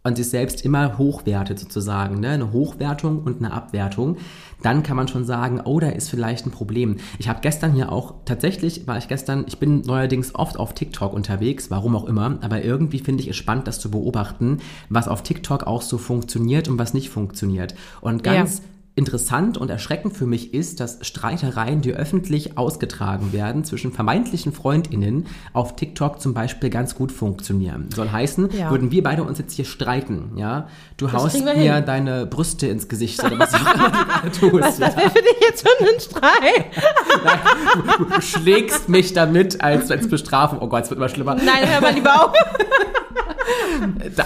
und 0.06 0.16
sich 0.16 0.28
selbst 0.28 0.64
immer 0.66 0.98
hochwertet 0.98 1.58
sozusagen, 1.58 2.20
ne? 2.20 2.28
eine 2.28 2.52
Hochwertung 2.52 3.22
und 3.22 3.38
eine 3.38 3.54
Abwertung, 3.54 4.18
dann 4.62 4.82
kann 4.82 4.96
man 4.96 5.08
schon 5.08 5.24
sagen, 5.24 5.62
oh, 5.64 5.80
da 5.80 5.88
ist 5.88 6.10
vielleicht 6.10 6.46
ein 6.46 6.50
Problem. 6.50 6.98
Ich 7.18 7.28
habe 7.28 7.40
gestern 7.40 7.72
hier 7.72 7.90
auch, 7.90 8.14
tatsächlich 8.26 8.86
war 8.86 8.98
ich 8.98 9.08
gestern, 9.08 9.44
ich 9.48 9.58
bin 9.58 9.80
neuerdings 9.80 10.34
oft 10.34 10.58
auf 10.58 10.74
TikTok 10.74 11.14
unterwegs, 11.14 11.70
warum 11.70 11.96
auch 11.96 12.04
immer, 12.04 12.38
aber 12.42 12.62
irgendwie 12.62 12.98
finde 12.98 13.22
ich 13.22 13.30
es 13.30 13.36
spannend, 13.36 13.66
das 13.66 13.80
zu 13.80 13.90
beobachten, 13.90 14.58
was 14.90 15.08
auf 15.08 15.22
TikTok 15.22 15.66
auch 15.66 15.80
so 15.80 15.96
funktioniert 15.96 16.68
und 16.68 16.78
was 16.78 16.92
nicht 16.92 17.08
funktioniert. 17.08 17.74
Und 18.02 18.22
ganz 18.22 18.58
Ja. 18.58 18.64
Interessant 18.96 19.58
und 19.58 19.70
erschreckend 19.70 20.16
für 20.16 20.24
mich 20.26 20.54
ist, 20.54 20.78
dass 20.78 20.98
Streitereien, 21.00 21.80
die 21.80 21.92
öffentlich 21.94 22.56
ausgetragen 22.56 23.32
werden 23.32 23.64
zwischen 23.64 23.90
vermeintlichen 23.92 24.52
FreundInnen 24.52 25.26
auf 25.52 25.74
TikTok 25.74 26.20
zum 26.20 26.32
Beispiel 26.32 26.70
ganz 26.70 26.94
gut 26.94 27.10
funktionieren. 27.10 27.88
Soll 27.92 28.12
heißen, 28.12 28.50
Ja. 28.52 28.70
würden 28.70 28.92
wir 28.92 29.02
beide 29.02 29.24
uns 29.24 29.38
jetzt 29.38 29.54
hier 29.54 29.64
streiten, 29.64 30.32
ja? 30.36 30.68
Du 30.96 31.10
haust 31.12 31.34
kriegen 31.34 31.44
wir 31.46 31.56
mir 31.56 31.74
hin. 31.74 31.84
deine 31.86 32.24
Brüste 32.26 32.68
ins 32.68 32.86
Gesicht 32.88 33.22
oder 33.24 33.36
was 33.36 33.52
auch 33.54 33.60
immer 33.62 33.72
du 33.72 33.90
gerade 34.04 34.30
tust. 34.38 34.62
Was 34.62 34.78
ja? 34.78 34.86
das 34.86 34.96
wäre 34.96 35.10
für 35.10 35.22
dich 35.22 35.40
jetzt 35.40 35.66
schon 35.66 35.88
ein 35.88 36.00
Streit? 36.00 36.66
Du 38.14 38.20
schlägst 38.20 38.88
mich 38.88 39.12
damit 39.12 39.60
als, 39.60 39.90
als 39.90 40.08
Bestrafung. 40.08 40.60
Oh 40.60 40.68
Gott, 40.68 40.84
es 40.84 40.90
wird 40.90 40.98
immer 40.98 41.08
schlimmer. 41.08 41.34
Nein, 41.34 41.68
hör 41.68 41.80
mal 41.80 41.92
lieber 41.94 42.26
auf. 42.26 42.32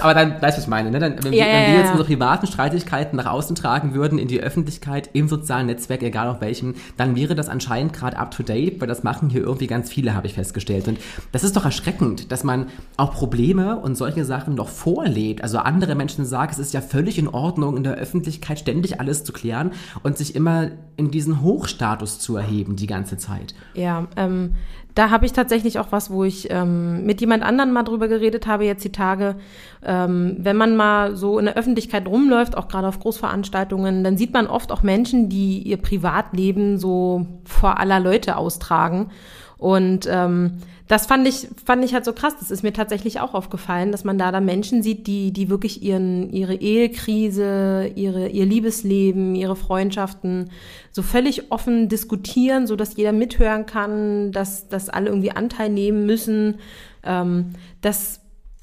Aber 0.01 0.15
dann, 0.15 0.33
weißt 0.33 0.43
du, 0.43 0.47
was 0.47 0.59
ich 0.59 0.67
meine, 0.69 0.91
ne? 0.91 0.99
Dann, 0.99 1.23
wenn, 1.23 1.33
Ja, 1.33 1.45
wir, 1.45 1.47
ja, 1.47 1.47
wenn 1.47 1.67
wir 1.67 1.71
ja, 1.71 1.77
jetzt 1.77 1.87
ja. 1.87 1.93
unsere 1.93 2.05
privaten 2.05 2.47
Streitigkeiten 2.47 3.17
nach 3.17 3.27
außen 3.27 3.57
tragen 3.57 3.95
würden, 3.95 4.19
in 4.19 4.29
die 4.29 4.41
Öffentlichkeit, 4.41 5.11
im 5.13 5.29
sozialen 5.29 5.67
Netzwerk, 5.67 6.03
egal 6.03 6.29
auf 6.29 6.41
welchem, 6.41 6.75
dann 6.97 7.17
wäre 7.17 7.35
das 7.35 7.49
anscheinend 7.49 7.93
gerade 7.93 8.17
up 8.17 8.31
to 8.31 8.43
date, 8.43 8.81
weil 8.81 8.89
das 8.89 9.03
machen 9.03 9.31
hier 9.31 9.43
irgendwie 9.43 9.67
ganz 9.67 9.91
viele, 9.91 10.15
habe 10.15 10.27
ich 10.27 10.35
festgestellt. 10.35 10.89
Und 10.89 10.99
das 11.33 11.45
ist 11.45 11.57
doch 11.57 11.65
erschreckend, 11.65 12.33
dass 12.33 12.45
man 12.45 12.67
auch 12.97 13.13
Probleme 13.13 13.77
und 13.79 13.97
solche 13.97 14.25
Sachen 14.25 14.55
noch 14.55 14.69
vorlebt. 14.69 15.43
Also 15.43 15.59
andere 15.59 15.95
Menschen 15.95 16.25
sagen, 16.25 16.51
es 16.53 16.59
ist 16.59 16.75
ja 16.75 16.81
völlig 16.81 17.19
in 17.19 17.29
Ordnung, 17.29 17.77
in 17.77 17.85
der 17.85 17.95
Öffentlichkeit 17.95 18.59
ständig 18.59 19.01
alles 19.01 19.25
zu 19.25 19.33
klären 19.33 19.73
und 20.03 20.17
sich 20.19 20.35
immer 20.35 20.71
in 20.97 21.11
diesen 21.11 21.43
Hochstatus 21.43 22.19
zu 22.19 22.37
erheben 22.37 22.77
die 22.77 22.87
ganze 22.87 23.17
Zeit. 23.17 23.55
Ja, 23.75 24.09
ähm, 24.17 24.55
da 24.99 25.11
habe 25.11 25.27
ich 25.27 25.33
tatsächlich 25.33 25.79
auch 25.79 25.93
was, 25.93 26.11
wo 26.11 26.25
ich 26.25 26.51
ähm, 26.51 27.07
mit 27.07 27.21
jemand 27.21 27.45
anderen 27.45 27.73
mal 27.73 27.85
drüber 27.85 28.09
geredet 28.09 28.49
habe, 28.49 28.65
jetzt 28.65 28.83
die 28.83 28.91
Tage. 28.91 29.37
Ähm, 29.85 30.35
wenn 30.41 30.57
man 30.57 30.75
mal 30.75 31.15
so 31.15 31.39
in 31.39 31.45
der 31.45 31.57
Öffentlichkeit 31.57 32.09
rumläuft, 32.09 32.57
auch 32.57 32.67
gerade 32.67 32.89
auf 32.89 32.99
Großveranstaltungen, 32.99 34.03
dann 34.03 34.17
sieht 34.17 34.33
man 34.33 34.49
oft 34.49 34.73
auch 34.73 34.83
Menschen, 34.83 35.29
die 35.29 35.63
ihr 35.63 35.77
Privatleben 35.77 36.79
so 36.79 37.27
vor 37.45 37.79
aller 37.79 38.01
Leute 38.01 38.37
austragen. 38.37 39.13
Und 39.57 40.09
ähm, 40.11 40.55
das 40.89 41.07
fand 41.07 41.29
ich, 41.29 41.49
fand 41.65 41.85
ich 41.85 41.93
halt 41.93 42.07
so 42.07 42.15
krass. 42.15 42.35
Das 42.41 42.51
ist 42.51 42.63
mir 42.63 42.73
tatsächlich 42.73 43.21
auch 43.21 43.35
aufgefallen, 43.35 43.93
dass 43.93 44.05
man 44.05 44.17
da 44.17 44.33
da 44.33 44.41
Menschen 44.41 44.83
sieht, 44.83 45.07
die, 45.07 45.33
die 45.33 45.51
wirklich 45.51 45.83
ihren, 45.83 46.33
ihre 46.33 46.55
Ehekrise, 46.55 47.93
ihre, 47.95 48.29
ihr 48.29 48.47
Liebesleben, 48.47 49.35
ihre 49.35 49.55
Freundschaften 49.55 50.51
so 50.91 51.03
völlig 51.03 51.53
offen 51.53 51.91
diskutieren, 51.91 52.67
so 52.67 52.75
dass 52.75 52.97
jeder 52.97 53.13
mithören 53.13 53.67
kann, 53.67 54.33
dass, 54.33 54.69
dass 54.69 54.89
alle 54.89 55.11
irgendwie 55.11 55.31
Anteil 55.31 55.69
nehmen 55.69 56.07
müssen. 56.07 56.59
Ähm, 57.05 57.51
das 57.83 58.21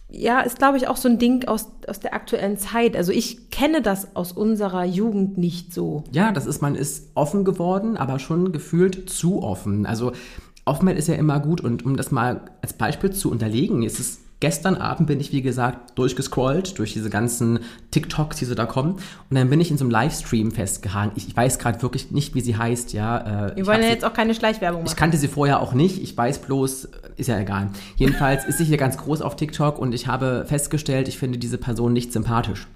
ja, 0.10 0.40
ist, 0.42 0.58
glaube 0.58 0.78
ich, 0.78 0.88
auch 0.88 0.98
so 0.98 1.10
ein 1.10 1.20
Ding 1.20 1.48
aus, 1.48 1.68
aus 1.88 2.00
der 2.00 2.14
aktuellen 2.14 2.58
Zeit. 2.58 2.96
Also 2.96 3.12
ich 3.12 3.50
kenne 3.50 3.82
das 3.82 4.16
aus 4.16 4.32
unserer 4.32 4.86
Jugend 4.86 5.38
nicht 5.38 5.74
so. 5.74 6.04
Ja, 6.12 6.32
das 6.32 6.46
ist, 6.46 6.62
man 6.62 6.76
ist 6.76 7.12
offen 7.16 7.44
geworden, 7.44 7.98
aber 7.98 8.20
schon 8.20 8.52
gefühlt 8.52 9.10
zu 9.10 9.44
offen. 9.44 9.86
Also 9.86 10.14
Offenheit 10.66 10.98
ist 10.98 11.08
ja 11.08 11.16
immer 11.16 11.40
gut 11.40 11.62
und 11.62 11.86
um 11.86 11.96
das 11.96 12.12
mal 12.12 12.42
als 12.62 12.74
Beispiel 12.74 13.12
zu 13.12 13.32
unterlegen, 13.32 13.84
ist 13.84 14.00
es 14.00 14.20
gestern 14.40 14.76
Abend 14.76 15.08
bin 15.08 15.20
ich, 15.20 15.32
wie 15.32 15.42
gesagt, 15.42 15.98
durchgescrollt 15.98 16.78
durch 16.78 16.94
diese 16.94 17.10
ganzen 17.10 17.60
TikToks, 17.92 18.38
die 18.38 18.46
so 18.46 18.54
da 18.54 18.66
kommen. 18.66 18.94
Und 19.30 19.38
dann 19.38 19.50
bin 19.50 19.62
ich 19.62 19.72
in 19.72 19.78
so 19.78 19.86
einem 19.86 19.92
Livestream 19.92 20.52
festgehangen. 20.52 21.14
Ich, 21.16 21.28
ich 21.28 21.36
weiß 21.36 21.58
gerade 21.58 21.82
wirklich 21.82 22.12
nicht, 22.12 22.36
wie 22.36 22.42
sie 22.42 22.58
heißt, 22.58 22.94
ja. 22.94 23.18
Äh, 23.18 23.56
Wir 23.56 23.62
ich 23.64 23.68
wollen 23.68 23.82
ja 23.82 23.90
jetzt 23.90 24.04
auch 24.04 24.14
keine 24.14 24.36
Schleichwerbung 24.36 24.82
ich 24.82 24.88
machen. 24.88 24.98
kannte 24.98 25.18
sie 25.18 25.28
vorher 25.28 25.62
auch 25.62 25.74
nicht. 25.74 26.02
Ich 26.02 26.16
weiß 26.16 26.40
bloß, 26.40 26.90
ist 27.16 27.28
ja 27.28 27.40
egal. 27.40 27.70
Jedenfalls 27.96 28.46
ist 28.46 28.58
sie 28.58 28.66
hier 28.66 28.78
ganz 28.78 28.98
groß 28.98 29.22
auf 29.22 29.36
TikTok 29.36 29.80
und 29.80 29.94
ich 29.94 30.08
habe 30.08 30.46
festgestellt, 30.48 31.08
ich 31.08 31.18
finde 31.18 31.38
diese 31.38 31.58
Person 31.58 31.94
nicht 31.94 32.12
sympathisch. 32.12 32.68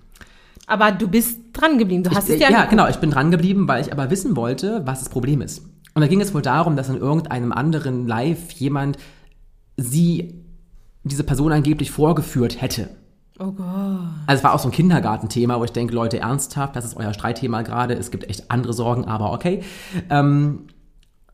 Aber 0.65 0.91
du 0.91 1.07
bist 1.07 1.39
dran 1.53 1.77
geblieben. 1.77 2.03
Du 2.03 2.11
hast 2.11 2.29
ich, 2.29 2.35
es 2.35 2.41
ja 2.41 2.49
ja, 2.51 2.65
genau. 2.65 2.87
Ich 2.87 2.97
bin 2.97 3.09
dran 3.09 3.31
geblieben, 3.31 3.67
weil 3.67 3.81
ich 3.81 3.91
aber 3.91 4.11
wissen 4.11 4.35
wollte, 4.35 4.83
was 4.85 4.99
das 4.99 5.09
Problem 5.09 5.41
ist. 5.41 5.63
Und 5.93 6.01
da 6.01 6.07
ging 6.07 6.21
es 6.21 6.33
wohl 6.33 6.41
darum, 6.41 6.75
dass 6.75 6.89
in 6.89 6.97
irgendeinem 6.97 7.51
anderen 7.51 8.07
Live 8.07 8.51
jemand 8.51 8.97
sie, 9.77 10.43
diese 11.03 11.23
Person 11.23 11.51
angeblich 11.51 11.91
vorgeführt 11.91 12.61
hätte. 12.61 12.89
Oh 13.39 13.51
Gott. 13.51 13.67
Also 14.27 14.39
es 14.39 14.43
war 14.43 14.53
auch 14.53 14.59
so 14.59 14.67
ein 14.67 14.73
Kindergartenthema, 14.73 15.59
wo 15.59 15.63
ich 15.63 15.71
denke, 15.71 15.95
Leute, 15.95 16.19
ernsthaft, 16.19 16.75
das 16.75 16.83
ist 16.83 16.97
euer 16.97 17.13
Streitthema 17.13 17.61
gerade. 17.61 17.93
Es 17.93 18.11
gibt 18.11 18.29
echt 18.29 18.51
andere 18.51 18.73
Sorgen, 18.73 19.05
aber 19.05 19.31
okay. 19.31 19.63
Ähm, 20.09 20.67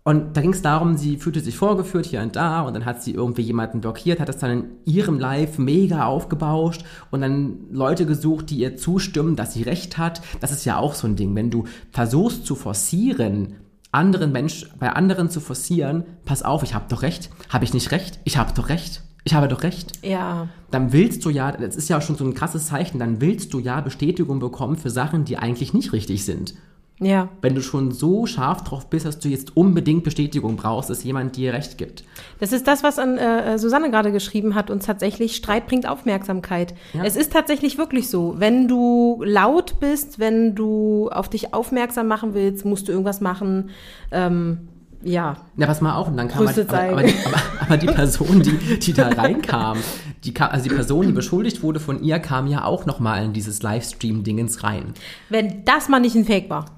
und 0.07 0.37
da 0.37 0.41
ging 0.41 0.53
es 0.53 0.61
darum, 0.61 0.97
sie 0.97 1.17
fühlte 1.17 1.39
sich 1.39 1.57
vorgeführt 1.57 2.05
hier 2.05 2.21
und 2.21 2.35
da 2.35 2.61
und 2.61 2.75
dann 2.75 2.85
hat 2.85 3.01
sie 3.01 3.11
irgendwie 3.11 3.41
jemanden 3.41 3.81
blockiert, 3.81 4.19
hat 4.19 4.29
das 4.29 4.37
dann 4.37 4.51
in 4.51 4.65
ihrem 4.85 5.17
Live 5.17 5.57
mega 5.57 6.05
aufgebauscht 6.05 6.85
und 7.09 7.21
dann 7.21 7.57
Leute 7.71 8.05
gesucht, 8.05 8.51
die 8.51 8.57
ihr 8.57 8.77
zustimmen, 8.77 9.35
dass 9.35 9.53
sie 9.53 9.63
recht 9.63 9.97
hat. 9.97 10.21
Das 10.41 10.51
ist 10.51 10.63
ja 10.63 10.77
auch 10.77 10.93
so 10.93 11.07
ein 11.07 11.15
Ding, 11.15 11.33
wenn 11.33 11.49
du 11.49 11.63
versuchst 11.91 12.45
zu 12.45 12.53
forcieren, 12.53 13.55
anderen 13.95 14.31
Menschen, 14.31 14.69
bei 14.79 14.91
anderen 14.91 15.29
zu 15.29 15.39
forcieren, 15.39 16.03
pass 16.25 16.43
auf, 16.43 16.63
ich 16.63 16.73
habe 16.73 16.85
doch 16.89 17.01
recht, 17.01 17.29
habe 17.49 17.65
ich 17.65 17.73
nicht 17.73 17.91
recht, 17.91 18.19
ich 18.23 18.37
habe 18.37 18.53
doch 18.53 18.69
recht, 18.69 19.01
ich 19.23 19.33
habe 19.33 19.47
doch 19.47 19.63
recht 19.63 19.93
Ja. 20.03 20.49
dann 20.69 20.91
willst 20.93 21.25
du 21.25 21.29
ja, 21.29 21.51
das 21.51 21.75
ist 21.75 21.89
ja 21.89 21.99
schon 22.01 22.15
so 22.15 22.25
ein 22.25 22.33
krasses 22.35 22.67
Zeichen, 22.67 22.99
dann 22.99 23.21
willst 23.21 23.53
du 23.53 23.59
ja 23.59 23.81
Bestätigung 23.81 24.39
bekommen 24.39 24.75
für 24.75 24.89
Sachen, 24.91 25.25
die 25.25 25.37
eigentlich 25.37 25.73
nicht 25.73 25.93
richtig 25.93 26.25
sind. 26.25 26.53
Ja. 26.99 27.27
Wenn 27.41 27.55
du 27.55 27.61
schon 27.61 27.91
so 27.91 28.25
scharf 28.25 28.63
drauf 28.63 28.89
bist, 28.89 29.05
dass 29.05 29.19
du 29.19 29.27
jetzt 29.27 29.57
unbedingt 29.57 30.05
Bestätigung 30.05 30.55
brauchst, 30.55 30.89
dass 30.89 31.03
jemand 31.03 31.35
dir 31.35 31.51
recht 31.51 31.77
gibt. 31.77 32.05
Das 32.39 32.53
ist 32.53 32.67
das, 32.67 32.83
was 32.83 32.99
an, 32.99 33.17
äh, 33.17 33.59
Susanne 33.59 33.91
gerade 33.91 34.13
geschrieben 34.13 34.55
hat. 34.55 34.69
Und 34.69 34.85
tatsächlich, 34.85 35.35
Streit 35.35 35.67
bringt 35.67 35.89
Aufmerksamkeit. 35.89 36.73
Ja. 36.93 37.03
Es 37.03 37.17
ist 37.17 37.33
tatsächlich 37.33 37.77
wirklich 37.77 38.09
so. 38.09 38.35
Wenn 38.37 38.69
du 38.69 39.21
laut 39.25 39.81
bist, 39.81 40.19
wenn 40.19 40.55
du 40.55 41.09
auf 41.09 41.29
dich 41.29 41.53
aufmerksam 41.53 42.07
machen 42.07 42.33
willst, 42.33 42.63
musst 42.63 42.87
du 42.87 42.93
irgendwas 42.93 43.19
machen. 43.19 43.71
Ähm, 44.11 44.69
ja. 45.03 45.35
Ja, 45.57 45.67
pass 45.67 45.81
mal 45.81 45.95
auf, 45.95 46.07
und 46.07 46.15
dann 46.17 46.29
kam 46.29 46.47
halt, 46.47 46.57
aber, 46.57 46.79
aber, 46.79 47.01
aber, 47.01 47.41
aber 47.59 47.77
die 47.77 47.87
Person, 47.87 48.41
die, 48.41 48.79
die 48.79 48.93
da 48.93 49.07
reinkam, 49.09 49.77
die 50.23 50.33
kam, 50.33 50.49
also 50.49 50.67
die 50.67 50.73
Person, 50.73 51.05
die 51.05 51.13
beschuldigt 51.13 51.61
wurde 51.61 51.79
von 51.79 52.01
ihr, 52.01 52.19
kam 52.19 52.47
ja 52.47 52.63
auch 52.63 52.85
nochmal 52.85 53.23
in 53.23 53.33
dieses 53.33 53.61
Livestream-Dingens 53.61 54.63
rein. 54.63 54.93
Wenn 55.29 55.63
das 55.65 55.89
mal 55.89 55.99
nicht 55.99 56.15
ein 56.15 56.25
Fake 56.25 56.49
war. 56.49 56.74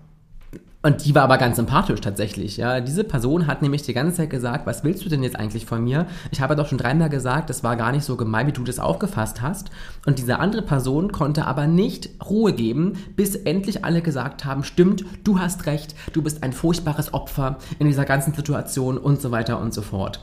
Und 0.88 1.03
die 1.03 1.13
war 1.13 1.24
aber 1.24 1.38
ganz 1.38 1.58
sympathisch 1.58 2.00
tatsächlich, 2.00 2.56
ja. 2.56 2.79
Diese 2.79 3.03
Person 3.03 3.46
hat 3.46 3.62
nämlich 3.62 3.82
die 3.82 3.94
ganze 3.94 4.15
Zeit 4.15 4.29
gesagt, 4.29 4.65
was 4.65 4.86
willst 4.86 5.03
du 5.03 5.10
denn 5.10 5.22
jetzt 5.22 5.36
eigentlich 5.36 5.65
von 5.65 5.84
mir? 5.84 6.08
Ich 6.32 6.39
habe 6.39 6.56
doch 6.56 6.65
schon 6.65 6.77
dreimal 6.77 7.10
gesagt, 7.10 7.50
das 7.50 7.62
war 7.62 7.75
gar 7.75 7.91
nicht 7.91 8.06
so 8.06 8.15
gemein, 8.15 8.48
wie 8.48 8.53
du 8.53 8.63
das 8.63 8.79
aufgefasst 8.79 9.41
hast. 9.41 9.70
Und 10.06 10.17
diese 10.17 10.39
andere 10.39 10.62
Person 10.62 11.12
konnte 11.12 11.44
aber 11.44 11.67
nicht 11.67 12.12
Ruhe 12.24 12.53
geben, 12.53 12.94
bis 13.17 13.36
endlich 13.36 13.84
alle 13.84 14.01
gesagt 14.01 14.46
haben, 14.46 14.63
stimmt, 14.63 15.03
du 15.25 15.41
hast 15.41 15.65
recht, 15.65 15.94
du 16.13 16.22
bist 16.22 16.41
ein 16.41 16.53
furchtbares 16.53 17.13
Opfer 17.13 17.58
in 17.79 17.88
dieser 17.88 18.06
ganzen 18.06 18.34
Situation 18.34 18.98
und 18.98 19.22
so 19.22 19.29
weiter 19.29 19.60
und 19.60 19.74
so 19.74 19.82
fort. 19.82 20.22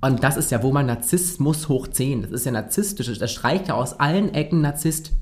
Und 0.00 0.24
das 0.24 0.38
ist 0.38 0.50
ja, 0.50 0.62
wo 0.62 0.72
man 0.72 0.86
Narzissmus 0.86 1.68
hoch 1.68 1.86
10, 1.86 2.22
das 2.22 2.30
ist 2.30 2.46
ja 2.46 2.52
narzisstisch, 2.52 3.18
das 3.18 3.30
streicht 3.30 3.68
ja 3.68 3.74
aus 3.74 4.00
allen 4.00 4.32
Ecken 4.32 4.62
Narzisst. 4.62 5.12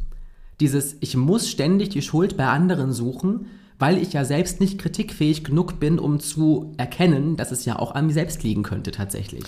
Dieses, 0.61 0.95
ich 1.01 1.17
muss 1.17 1.51
ständig 1.51 1.89
die 1.89 2.03
Schuld 2.03 2.37
bei 2.37 2.47
anderen 2.47 2.93
suchen, 2.93 3.47
weil 3.79 3.99
ich 3.99 4.13
ja 4.13 4.25
selbst 4.25 4.61
nicht 4.61 4.79
kritikfähig 4.79 5.45
genug 5.45 5.79
bin, 5.81 5.99
um 5.99 6.21
zu 6.21 6.73
erkennen, 6.79 7.37
dass 7.37 7.53
es 7.53 7.65
ja 7.65 7.79
auch 7.79 7.95
an 7.95 8.07
mir 8.09 8.13
selbst 8.13 8.43
liegen 8.43 8.63
könnte 8.63 8.91
tatsächlich. 8.91 9.45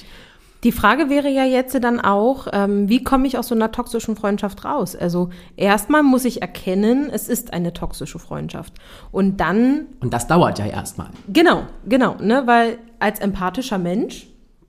Die 0.63 0.73
Frage 0.73 1.09
wäre 1.09 1.31
ja 1.31 1.45
jetzt 1.47 1.75
dann 1.83 2.01
auch, 2.01 2.47
ähm, 2.53 2.87
wie 2.91 3.03
komme 3.03 3.27
ich 3.27 3.39
aus 3.39 3.49
so 3.49 3.55
einer 3.55 3.73
toxischen 3.73 4.15
Freundschaft 4.15 4.63
raus? 4.67 4.95
Also 4.95 5.31
erstmal 5.57 6.03
muss 6.03 6.27
ich 6.27 6.43
erkennen, 6.43 7.09
es 7.11 7.31
ist 7.31 7.55
eine 7.55 7.73
toxische 7.73 8.19
Freundschaft. 8.19 8.75
Und 9.11 9.39
dann, 9.41 9.87
Und 10.01 10.13
das 10.13 10.27
dauert 10.27 10.59
ja 10.59 10.67
erstmal. 10.67 11.09
genau, 11.33 11.63
genau, 11.89 12.17
ne, 12.21 12.43
weil 12.45 12.77
als 12.99 13.21
empathischer 13.21 13.79
Mensch, 13.79 14.27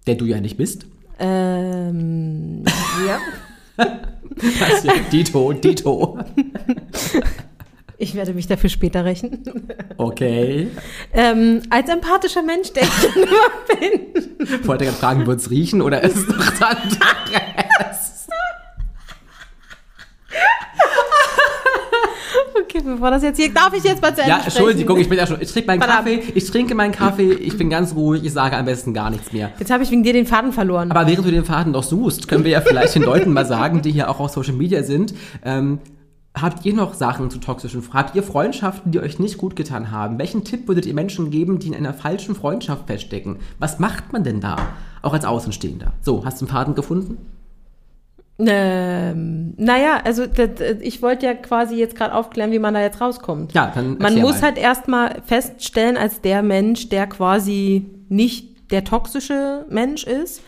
Der 0.08 0.16
du 0.16 0.24
ja 0.24 0.40
nicht 0.40 0.56
bist. 0.56 0.86
ähm, 1.20 2.64
ja, 3.06 3.86
Das 4.60 4.82
hier, 4.82 4.94
Dito, 5.12 5.52
Dito. 5.54 6.18
Ich 8.02 8.16
werde 8.16 8.34
mich 8.34 8.48
dafür 8.48 8.72
später 8.72 9.06
rächen. 9.06 9.44
Okay. 9.98 10.70
ähm, 11.14 11.62
als 11.70 11.88
empathischer 11.88 12.42
Mensch, 12.42 12.74
der 12.74 12.82
ich 12.82 13.16
immer 13.16 13.28
bin. 13.80 14.36
Ich 14.40 14.68
wollte 14.68 14.86
gerade 14.86 14.98
fragen, 14.98 15.28
wird 15.28 15.40
es 15.40 15.52
riechen 15.52 15.84
oder 15.84 16.04
ist 16.04 16.18
es 16.18 16.28
noch 16.28 16.62
anderes? 16.62 18.28
Okay, 22.60 22.82
bevor 22.84 23.12
das 23.12 23.22
jetzt 23.22 23.38
hier. 23.38 23.54
Darf 23.54 23.74
ich 23.76 23.84
jetzt 23.84 24.02
mal 24.02 24.16
zu 24.16 24.22
Ende 24.22 24.32
Ja? 24.32 24.42
Entschuldigung, 24.44 24.98
ich 24.98 25.08
bin 25.08 25.20
ja 25.20 25.28
schon. 25.28 25.40
Ich 25.40 25.52
trinke 25.52 25.68
meinen 25.68 25.82
Verdammt. 25.82 26.08
Kaffee, 26.08 26.24
ich 26.34 26.50
trinke 26.50 26.74
meinen 26.74 26.92
Kaffee, 26.94 27.34
ich 27.34 27.56
bin 27.56 27.70
ganz 27.70 27.94
ruhig, 27.94 28.24
ich 28.24 28.34
sage 28.34 28.58
am 28.58 28.66
besten 28.66 28.96
gar 28.96 29.12
nichts 29.12 29.32
mehr. 29.32 29.52
Jetzt 29.60 29.70
habe 29.70 29.84
ich 29.84 29.92
wegen 29.92 30.02
dir 30.02 30.14
den 30.14 30.26
Faden 30.26 30.54
verloren. 30.54 30.90
Aber 30.90 31.06
während 31.06 31.28
du 31.28 31.32
den 31.32 31.46
Faden 31.46 31.72
noch 31.72 31.84
suchst, 31.84 32.28
können 32.28 32.44
wir 32.46 32.52
ja 32.52 32.62
vielleicht 32.62 32.96
den 32.96 33.04
Leuten 33.04 33.32
mal 33.32 33.46
sagen, 33.46 33.84
die 33.84 33.92
hier 33.92 34.10
auch 34.10 34.20
auf 34.20 34.32
Social 34.32 34.54
Media 34.54 34.82
sind, 34.84 35.14
ähm, 35.46 35.80
habt 36.40 36.66
ihr 36.66 36.74
noch 36.74 36.94
Sachen 36.94 37.30
zu 37.30 37.40
toxischen, 37.40 37.84
habt 37.94 38.16
ihr 38.16 38.24
Freundschaften, 38.24 38.92
die 38.92 39.00
euch 39.00 39.20
nicht 39.20 39.38
gut 39.38 39.56
getan 39.56 39.92
haben? 39.92 40.18
Welchen 40.18 40.44
Tipp 40.44 40.68
würdet 40.68 40.86
ihr 40.86 40.94
Menschen 40.94 41.30
geben, 41.32 41.60
die 41.60 41.68
in 41.68 41.76
einer 41.76 41.94
falschen 41.94 42.36
Freundschaft 42.36 42.88
feststecken? 42.88 43.38
Was 43.60 43.80
macht 43.80 44.14
man 44.14 44.24
denn 44.24 44.40
da? 44.40 44.58
Auch 45.02 45.14
als 45.14 45.26
Außenstehender. 45.26 45.94
So, 46.02 46.26
hast 46.26 46.42
du 46.42 46.46
einen 46.46 46.52
Faden 46.54 46.76
gefunden? 46.76 47.18
Ähm, 48.40 49.54
naja, 49.58 50.02
also 50.04 50.26
das, 50.26 50.50
ich 50.80 51.02
wollte 51.02 51.26
ja 51.28 51.34
quasi 51.34 51.76
jetzt 51.76 51.96
gerade 51.96 52.16
aufklären, 52.16 52.52
wie 52.52 52.60
man 52.60 52.74
da 52.74 52.82
jetzt 52.82 53.02
rauskommt. 53.02 53.54
Ja, 53.54 53.72
dann 53.74 53.98
Man 54.00 54.16
muss 54.20 54.36
mal. 54.36 54.42
halt 54.44 54.58
erstmal 54.58 55.22
feststellen, 55.26 55.98
als 55.98 56.22
der 56.22 56.42
Mensch, 56.42 56.90
der 56.90 57.08
quasi 57.08 57.86
nicht 58.10 58.72
der 58.72 58.84
toxische 58.84 59.66
Mensch 59.70 60.06
ist. 60.06 60.42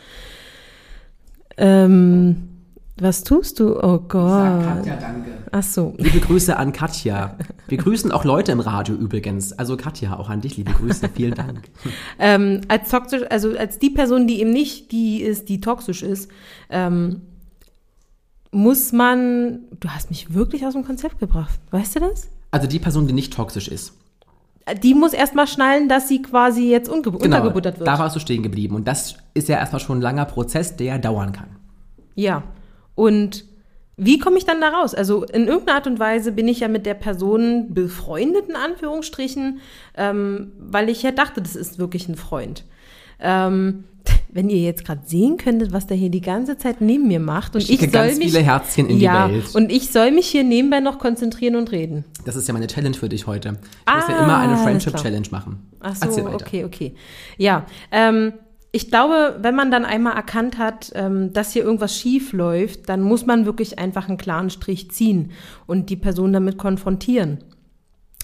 Ähm, 1.58 2.53
was 2.98 3.24
tust 3.24 3.60
du? 3.60 3.76
Oh 3.82 4.00
Gott. 4.00 4.86
danke. 4.86 5.32
Ach 5.52 5.64
so. 5.64 5.94
Liebe 5.98 6.20
Grüße 6.20 6.56
an 6.56 6.74
Katja. 6.74 7.38
Wir 7.68 7.78
grüßen 7.78 8.12
auch 8.12 8.24
Leute 8.24 8.52
im 8.52 8.60
Radio 8.60 8.96
übrigens. 8.96 9.54
Also 9.54 9.78
Katja, 9.78 10.18
auch 10.18 10.30
an 10.30 10.42
dich, 10.42 10.58
liebe 10.58 10.72
Grüße. 10.74 11.10
Vielen 11.14 11.34
Dank. 11.34 11.70
Ähm, 12.20 12.62
als 12.68 12.90
toxisch, 12.90 13.24
also 13.30 13.58
als 13.58 13.80
die 13.80 13.90
Person, 13.90 14.28
die 14.28 14.40
eben 14.40 14.52
nicht 14.52 14.92
die 14.92 15.22
ist, 15.22 15.50
die 15.50 15.60
toxisch 15.60 16.04
ist, 16.04 16.30
ähm, 16.70 17.22
muss 18.52 18.92
man. 18.92 19.60
Du 19.80 19.90
hast 19.90 20.10
mich 20.10 20.34
wirklich 20.34 20.66
aus 20.66 20.74
dem 20.74 20.86
Konzept 20.86 21.20
gebracht. 21.20 21.60
Weißt 21.72 21.96
du 21.96 22.00
das? 22.02 22.30
Also 22.52 22.68
die 22.68 22.80
Person, 22.80 23.08
die 23.08 23.14
nicht 23.14 23.34
toxisch 23.34 23.68
ist. 23.68 23.94
Die 24.82 24.94
muss 24.94 25.14
erstmal 25.14 25.48
schnallen, 25.48 25.90
dass 25.90 26.08
sie 26.08 26.22
quasi 26.22 26.70
jetzt 26.70 26.88
unge 26.88 27.10
untergebuttert 27.10 27.80
wird. 27.80 27.86
Genau, 27.86 27.98
Da 27.98 28.00
warst 28.00 28.16
du 28.16 28.20
stehen 28.20 28.44
geblieben. 28.44 28.76
Und 28.76 28.88
das 28.88 29.16
ist 29.34 29.50
ja 29.50 29.58
erstmal 29.58 29.82
schon 29.82 29.98
ein 29.98 30.02
langer 30.02 30.26
Prozess, 30.26 30.78
der 30.78 31.00
dauern 31.00 31.34
kann. 31.34 31.48
Ja. 32.16 32.44
Und 32.96 33.46
wie 33.96 34.18
komme 34.18 34.38
ich 34.38 34.46
dann 34.46 34.60
da 34.60 34.70
raus? 34.70 34.96
Also 34.96 35.24
in 35.24 35.48
irgendeiner 35.48 35.78
Art 35.78 35.88
und 35.88 36.00
Weise 36.00 36.32
bin 36.32 36.48
ich 36.48 36.62
ja 36.62 36.68
mit 36.68 36.86
der 36.86 36.96
Person 36.96 37.74
befreundet, 37.74 38.50
in 38.50 38.56
Anführungsstrichen, 38.56 39.60
ähm, 39.96 40.52
weil 40.60 40.90
ich 40.90 41.04
ja 41.04 41.12
dachte, 41.12 41.42
das 41.42 41.56
ist 41.56 41.78
wirklich 41.80 42.08
ein 42.10 42.16
Freund. 42.16 42.66
Ähm, 43.20 43.84
wenn 44.34 44.50
ihr 44.50 44.58
jetzt 44.58 44.84
gerade 44.84 45.02
sehen 45.06 45.38
könntet, 45.38 45.72
was 45.74 45.86
der 45.86 45.96
hier 45.96 46.10
die 46.10 46.22
ganze 46.22 46.58
Zeit 46.58 46.82
neben 46.82 47.08
mir 47.08 47.20
macht 47.20 47.54
und 47.56 47.62
Ich 47.62 47.70
ich 47.72 47.80
soll 47.82 47.90
ganz 47.92 48.18
mich 48.18 48.32
viele 48.32 48.44
Herzchen 48.44 48.90
in 48.90 48.98
die 48.98 49.06
ja, 49.06 49.30
Welt. 49.30 49.54
und 49.54 49.72
ich 49.72 49.92
soll 49.92 50.10
mich 50.12 50.26
hier 50.28 50.44
nebenbei 50.44 50.80
noch 50.80 50.98
konzentrieren 50.98 51.56
und 51.56 51.72
reden. 51.72 52.04
Das 52.26 52.36
ist 52.36 52.48
ja 52.48 52.54
meine 52.54 52.66
Challenge 52.68 52.96
für 52.96 53.10
dich 53.10 53.28
heute. 53.28 53.60
Ich 53.62 53.68
Ah, 53.86 53.98
muss 53.98 54.08
ja 54.08 54.24
immer 54.24 54.38
eine 54.40 54.58
Friendship. 54.58 54.96
Challenge 54.96 55.28
machen. 55.30 55.70
Ach 55.82 55.96
so, 55.96 56.26
okay, 56.26 56.64
okay. 56.66 56.96
Ja, 57.38 57.68
ähm, 57.92 58.34
ich 58.76 58.90
glaube, 58.90 59.38
wenn 59.40 59.56
man 59.56 59.70
dann 59.70 59.86
einmal 59.86 60.16
erkannt 60.16 60.58
hat, 60.58 60.92
ähm, 60.96 61.32
dass 61.32 61.54
hier 61.54 61.64
irgendwas 61.64 61.96
schief 61.96 62.34
läuft, 62.34 62.90
dann 62.90 63.02
muss 63.02 63.28
man 63.28 63.46
wirklich 63.46 63.78
einfach 63.78 64.10
einen 64.10 64.18
klaren 64.18 64.50
Strich 64.50 64.90
ziehen 64.90 65.30
und 65.68 65.92
die 65.92 65.96
Person 65.96 66.34
damit 66.34 66.58
konfrontieren. 66.58 67.38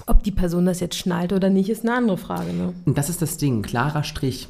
Ob 0.07 0.23
die 0.23 0.31
Person 0.31 0.65
das 0.65 0.79
jetzt 0.79 0.97
schnallt 0.97 1.33
oder 1.33 1.51
nicht, 1.51 1.69
ist 1.69 1.83
eine 1.83 1.93
andere 1.93 2.17
Frage. 2.17 2.51
Ne? 2.51 2.73
Und 2.85 2.97
das 2.97 3.09
ist 3.09 3.21
das 3.21 3.37
Ding, 3.37 3.61
klarer 3.61 4.03
Strich. 4.03 4.49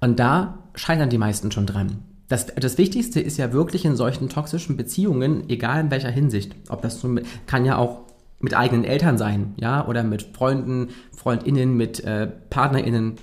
Und 0.00 0.18
da 0.18 0.58
scheitern 0.74 1.10
die 1.10 1.18
meisten 1.18 1.52
schon 1.52 1.66
dran. 1.66 2.02
Das, 2.26 2.46
das 2.46 2.76
Wichtigste 2.76 3.20
ist 3.20 3.36
ja 3.36 3.52
wirklich 3.52 3.84
in 3.84 3.94
solchen 3.94 4.28
toxischen 4.28 4.76
Beziehungen, 4.76 5.48
egal 5.48 5.80
in 5.80 5.90
welcher 5.92 6.10
Hinsicht, 6.10 6.56
ob 6.68 6.82
das 6.82 7.00
so 7.00 7.14
kann 7.46 7.64
ja 7.64 7.78
auch 7.78 8.00
mit 8.40 8.56
eigenen 8.56 8.84
Eltern 8.84 9.16
sein, 9.16 9.54
ja, 9.58 9.86
oder 9.86 10.02
mit 10.02 10.22
Freunden, 10.22 10.88
FreundInnen, 11.16 11.76
mit 11.76 12.02
äh, 12.02 12.26
PartnerInnen, 12.50 13.14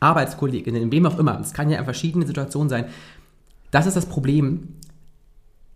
ArbeitskollegInnen, 0.00 0.92
wem 0.92 1.06
auch 1.06 1.18
immer. 1.18 1.40
Es 1.40 1.52
kann 1.52 1.70
ja 1.70 1.78
in 1.78 1.84
verschiedenen 1.84 2.26
Situationen 2.26 2.68
sein. 2.68 2.86
Das 3.70 3.86
ist 3.86 3.96
das 3.96 4.06
Problem, 4.06 4.68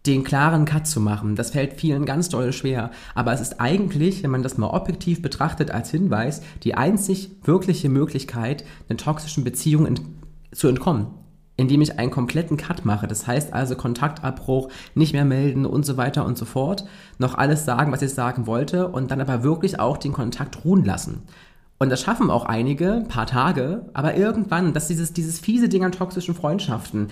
den 0.06 0.24
klaren 0.24 0.64
Cut 0.64 0.86
zu 0.86 1.00
machen. 1.00 1.36
Das 1.36 1.50
fällt 1.50 1.74
vielen 1.74 2.06
ganz 2.06 2.28
doll 2.28 2.52
schwer. 2.52 2.90
Aber 3.14 3.32
es 3.32 3.40
ist 3.40 3.60
eigentlich, 3.60 4.22
wenn 4.22 4.30
man 4.30 4.42
das 4.42 4.56
mal 4.56 4.68
objektiv 4.68 5.20
betrachtet 5.20 5.70
als 5.70 5.90
Hinweis, 5.90 6.42
die 6.62 6.74
einzig 6.74 7.30
wirkliche 7.44 7.88
Möglichkeit, 7.88 8.64
einer 8.88 8.96
toxischen 8.96 9.44
Beziehung 9.44 9.86
ent 9.86 10.02
zu 10.52 10.68
entkommen. 10.68 11.08
Indem 11.56 11.82
ich 11.82 11.98
einen 11.98 12.10
kompletten 12.10 12.56
Cut 12.56 12.86
mache. 12.86 13.06
Das 13.06 13.26
heißt 13.26 13.52
also 13.52 13.76
Kontaktabbruch, 13.76 14.70
nicht 14.94 15.12
mehr 15.12 15.26
melden 15.26 15.66
und 15.66 15.84
so 15.84 15.98
weiter 15.98 16.24
und 16.24 16.38
so 16.38 16.46
fort. 16.46 16.86
Noch 17.18 17.34
alles 17.34 17.66
sagen, 17.66 17.92
was 17.92 18.00
ich 18.00 18.14
sagen 18.14 18.46
wollte 18.46 18.88
und 18.88 19.10
dann 19.10 19.20
aber 19.20 19.42
wirklich 19.42 19.78
auch 19.78 19.98
den 19.98 20.14
Kontakt 20.14 20.64
ruhen 20.64 20.86
lassen. 20.86 21.24
Und 21.82 21.88
das 21.88 22.02
schaffen 22.02 22.28
auch 22.28 22.44
einige, 22.44 22.92
ein 22.92 23.08
paar 23.08 23.24
Tage, 23.24 23.86
aber 23.94 24.14
irgendwann, 24.14 24.74
das 24.74 24.82
ist 24.84 24.90
dieses, 24.90 25.12
dieses 25.14 25.38
fiese 25.38 25.70
Ding 25.70 25.82
an 25.82 25.92
toxischen 25.92 26.34
Freundschaften, 26.34 27.08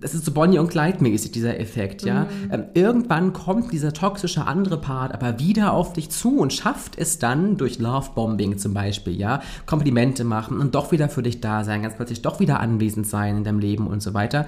das 0.00 0.14
ist 0.14 0.24
so 0.24 0.32
Bonnie 0.32 0.58
und 0.58 0.70
Clyde 0.70 1.02
mäßig, 1.02 1.30
dieser 1.30 1.60
Effekt, 1.60 2.00
ja. 2.00 2.26
Ähm, 2.50 2.64
irgendwann 2.72 3.34
kommt 3.34 3.70
dieser 3.70 3.92
toxische 3.92 4.46
andere 4.46 4.80
Part 4.80 5.12
aber 5.12 5.38
wieder 5.38 5.74
auf 5.74 5.92
dich 5.92 6.08
zu 6.08 6.38
und 6.38 6.54
schafft 6.54 6.96
es 6.96 7.18
dann 7.18 7.58
durch 7.58 7.80
Lovebombing 7.80 8.56
zum 8.56 8.72
Beispiel, 8.72 9.14
ja, 9.14 9.42
Komplimente 9.66 10.24
machen 10.24 10.58
und 10.58 10.74
doch 10.74 10.90
wieder 10.90 11.10
für 11.10 11.22
dich 11.22 11.42
da 11.42 11.62
sein, 11.62 11.82
ganz 11.82 11.94
plötzlich 11.94 12.22
doch 12.22 12.40
wieder 12.40 12.60
anwesend 12.60 13.06
sein 13.06 13.36
in 13.36 13.44
deinem 13.44 13.58
Leben 13.58 13.86
und 13.86 14.02
so 14.02 14.14
weiter 14.14 14.46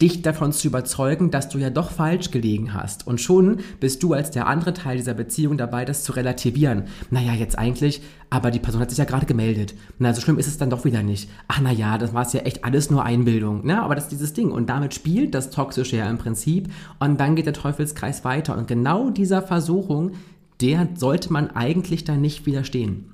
dich 0.00 0.22
davon 0.22 0.52
zu 0.52 0.68
überzeugen, 0.68 1.30
dass 1.30 1.48
du 1.48 1.58
ja 1.58 1.70
doch 1.70 1.90
falsch 1.90 2.30
gelegen 2.30 2.74
hast. 2.74 3.06
Und 3.06 3.20
schon 3.20 3.58
bist 3.80 4.02
du 4.02 4.12
als 4.12 4.30
der 4.30 4.46
andere 4.46 4.74
Teil 4.74 4.96
dieser 4.96 5.14
Beziehung 5.14 5.56
dabei, 5.56 5.84
das 5.84 6.02
zu 6.02 6.12
relativieren. 6.12 6.84
Naja, 7.10 7.32
jetzt 7.32 7.58
eigentlich, 7.58 8.02
aber 8.30 8.50
die 8.50 8.58
Person 8.58 8.80
hat 8.80 8.90
sich 8.90 8.98
ja 8.98 9.04
gerade 9.04 9.26
gemeldet. 9.26 9.74
Na, 9.98 10.12
so 10.12 10.20
schlimm 10.20 10.38
ist 10.38 10.48
es 10.48 10.58
dann 10.58 10.70
doch 10.70 10.84
wieder 10.84 11.02
nicht. 11.02 11.30
Ach, 11.46 11.60
naja, 11.60 11.98
das 11.98 12.12
war 12.12 12.28
ja 12.32 12.40
echt 12.40 12.64
alles 12.64 12.90
nur 12.90 13.04
Einbildung. 13.04 13.60
Na, 13.64 13.82
aber 13.82 13.94
das 13.94 14.04
ist 14.04 14.12
dieses 14.12 14.32
Ding. 14.32 14.50
Und 14.50 14.68
damit 14.68 14.94
spielt 14.94 15.34
das 15.34 15.50
Toxische 15.50 15.96
ja 15.96 16.10
im 16.10 16.18
Prinzip. 16.18 16.72
Und 16.98 17.20
dann 17.20 17.36
geht 17.36 17.46
der 17.46 17.52
Teufelskreis 17.52 18.24
weiter. 18.24 18.58
Und 18.58 18.66
genau 18.66 19.10
dieser 19.10 19.42
Versuchung, 19.42 20.12
der 20.60 20.88
sollte 20.94 21.32
man 21.32 21.50
eigentlich 21.50 22.04
dann 22.04 22.20
nicht 22.20 22.46
widerstehen. 22.46 23.13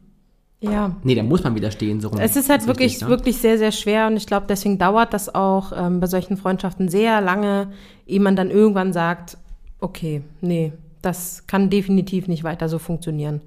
Ja. 0.63 0.95
Nee, 1.03 1.15
da 1.15 1.23
muss 1.23 1.43
man 1.43 1.55
widerstehen. 1.55 2.01
So 2.01 2.09
rum. 2.09 2.19
Es 2.21 2.37
ist 2.37 2.51
halt 2.51 2.61
Das 2.61 2.67
wirklich, 2.69 2.93
richtig, 2.93 3.03
ne? 3.03 3.09
wirklich 3.09 3.39
sehr, 3.39 3.57
sehr 3.57 3.73
schwer 3.73 4.07
und 4.07 4.17
ich 4.17 4.27
glaube, 4.27 4.47
deswegen 4.49 4.79
dauert 4.79 5.15
das 5.15 5.35
auch 5.35 5.73
ähm, 5.75 6.01
bei 6.01 6.07
solchen 6.07 6.37
Freundschaften 6.37 6.89
sehr 6.89 7.21
lange, 7.21 7.73
ehe 8.07 8.21
man 8.21 8.37
dann 8.37 8.51
irgendwann 8.51 8.93
sagt, 8.93 9.39
okay, 9.81 10.23
nee, 10.43 10.73
das 11.01 11.47
kann 11.47 11.71
definitiv 11.71 12.29
nicht 12.29 12.45
weiter 12.45 12.69
so 12.69 12.79
funktionieren. 12.79 13.41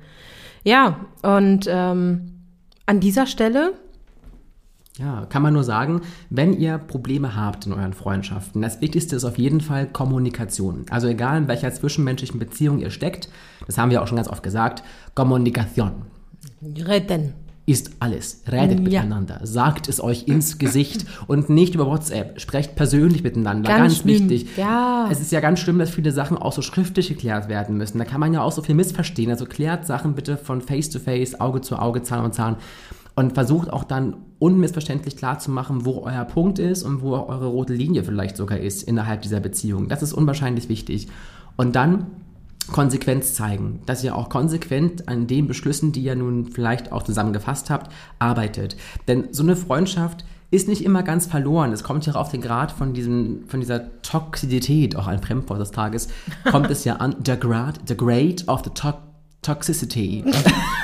Ja, 0.64 1.02
und 1.22 1.68
ähm, 1.70 2.32
an 2.88 3.00
dieser 3.00 3.28
Stelle, 3.28 3.74
Ja, 4.98 5.26
kann 5.30 5.42
man 5.44 5.54
nur 5.54 5.64
sagen, 5.64 6.02
wenn 6.32 6.54
ihr 6.54 6.80
Probleme 6.80 7.36
habt 7.36 7.66
in 7.68 7.74
euren 7.74 7.94
Freundschaften, 7.94 8.62
das 8.62 8.82
Wichtigste 8.82 9.16
ist 9.16 9.26
auf 9.26 9.38
jeden 9.38 9.62
Fall 9.62 9.86
Kommunikation. 9.88 10.86
Also 10.90 11.08
egal 11.08 11.38
in 11.38 11.48
welcher 11.48 11.72
zwischenmenschlichen 11.72 12.40
Beziehung 12.40 12.80
ihr 12.80 12.90
steckt, 12.90 13.30
das 13.68 13.78
haben 13.78 13.92
wir 13.92 14.02
auch 14.02 14.08
schon 14.08 14.18
ganz 14.18 14.30
oft 14.30 14.42
gesagt, 14.42 14.84
Kommunikation 15.14 16.13
retten. 16.86 17.34
ist 17.66 17.92
alles. 18.00 18.42
Redet 18.52 18.80
Ja. 18.80 19.04
miteinander, 19.04 19.40
sagt 19.44 19.88
es 19.88 20.04
euch 20.04 20.28
ins 20.28 20.58
Gesicht 20.58 21.06
und 21.28 21.50
nicht 21.50 21.76
über 21.76 21.86
WhatsApp. 21.86 22.42
Sprecht 22.42 22.76
persönlich 22.76 23.24
miteinander, 23.24 23.70
Ganz 23.70 23.94
ganz, 24.04 24.06
wichtig. 24.06 24.48
Ja. 24.58 25.08
Es 25.10 25.22
ist 25.22 25.32
ja 25.32 25.40
ganz 25.40 25.60
schlimm, 25.62 25.80
dass 25.80 25.90
viele 25.90 26.12
Sachen 26.12 26.38
auch 26.38 26.52
so 26.52 26.62
schriftlich 26.62 27.08
geklärt 27.08 27.48
werden 27.48 27.78
müssen. 27.78 28.00
Da 28.00 28.04
kann 28.06 28.20
man 28.20 28.34
ja 28.34 28.42
auch 28.42 28.52
so 28.52 28.62
viel 28.62 28.76
missverstehen. 28.76 29.32
Also 29.32 29.46
klärt 29.46 29.86
Sachen 29.86 30.14
bitte 30.14 30.36
von 30.36 30.62
Face 30.62 30.90
to 30.90 31.00
Face, 31.00 31.40
Auge 31.40 31.62
zu 31.62 31.78
Auge, 31.78 32.04
Zahn 32.04 32.26
und 32.26 32.34
Zahn 32.34 32.58
und 33.16 33.34
versucht 33.34 33.72
auch 33.72 33.86
dann 33.86 34.18
unmissverständlich 34.40 35.16
klar 35.16 35.40
zu 35.40 35.50
machen, 35.50 35.86
wo 35.86 36.02
euer 36.04 36.26
Punkt 36.26 36.60
ist 36.60 36.84
und 36.84 37.02
wo 37.02 37.14
eure 37.14 37.46
rote 37.48 37.74
Linie 37.74 38.04
vielleicht 38.04 38.36
sogar 38.36 38.58
ist 38.58 38.84
innerhalb 38.84 39.22
dieser 39.22 39.40
Beziehung. 39.40 39.88
Das 39.88 40.04
ist 40.04 40.12
unwahrscheinlich 40.12 40.68
wichtig. 40.68 41.08
Und 41.56 41.78
dann 41.78 42.08
Konsequenz 42.68 43.34
zeigen, 43.34 43.82
dass 43.86 44.04
ihr 44.04 44.16
auch 44.16 44.30
konsequent 44.30 45.08
an 45.08 45.28
den 45.28 45.48
Beschlüssen, 45.48 45.92
die 45.92 46.04
ihr 46.04 46.16
nun 46.16 46.48
vielleicht 46.48 46.92
auch 46.92 47.04
zusammengefasst 47.04 47.70
habt, 47.70 47.92
arbeitet. 48.20 48.78
Denn 49.08 49.30
so 49.32 49.44
eine 49.44 49.56
Freundschaft 49.56 50.26
ist 50.54 50.68
nicht 50.68 50.86
immer 50.86 51.02
ganz 51.02 51.26
verloren. 51.26 51.72
Es 51.72 51.84
kommt 51.84 52.06
ja 52.06 52.14
auf 52.14 52.30
den 52.30 52.42
Grad 52.42 52.72
von, 52.72 52.94
diesem, 52.94 53.46
von 53.48 53.60
dieser 53.60 54.02
Toxizität, 54.04 54.96
auch 54.96 55.08
ein 55.08 55.20
Fremdwort 55.20 55.60
des 55.60 55.72
Tages, 55.72 56.10
kommt 56.50 56.70
es 56.70 56.84
ja 56.84 56.98
an, 56.98 57.16
der 57.20 57.38
Grad, 57.38 57.80
the 57.88 57.98
grade 57.98 58.46
of 58.46 58.62
the 58.64 58.70
to 58.70 58.94
Toxicity. 59.42 60.24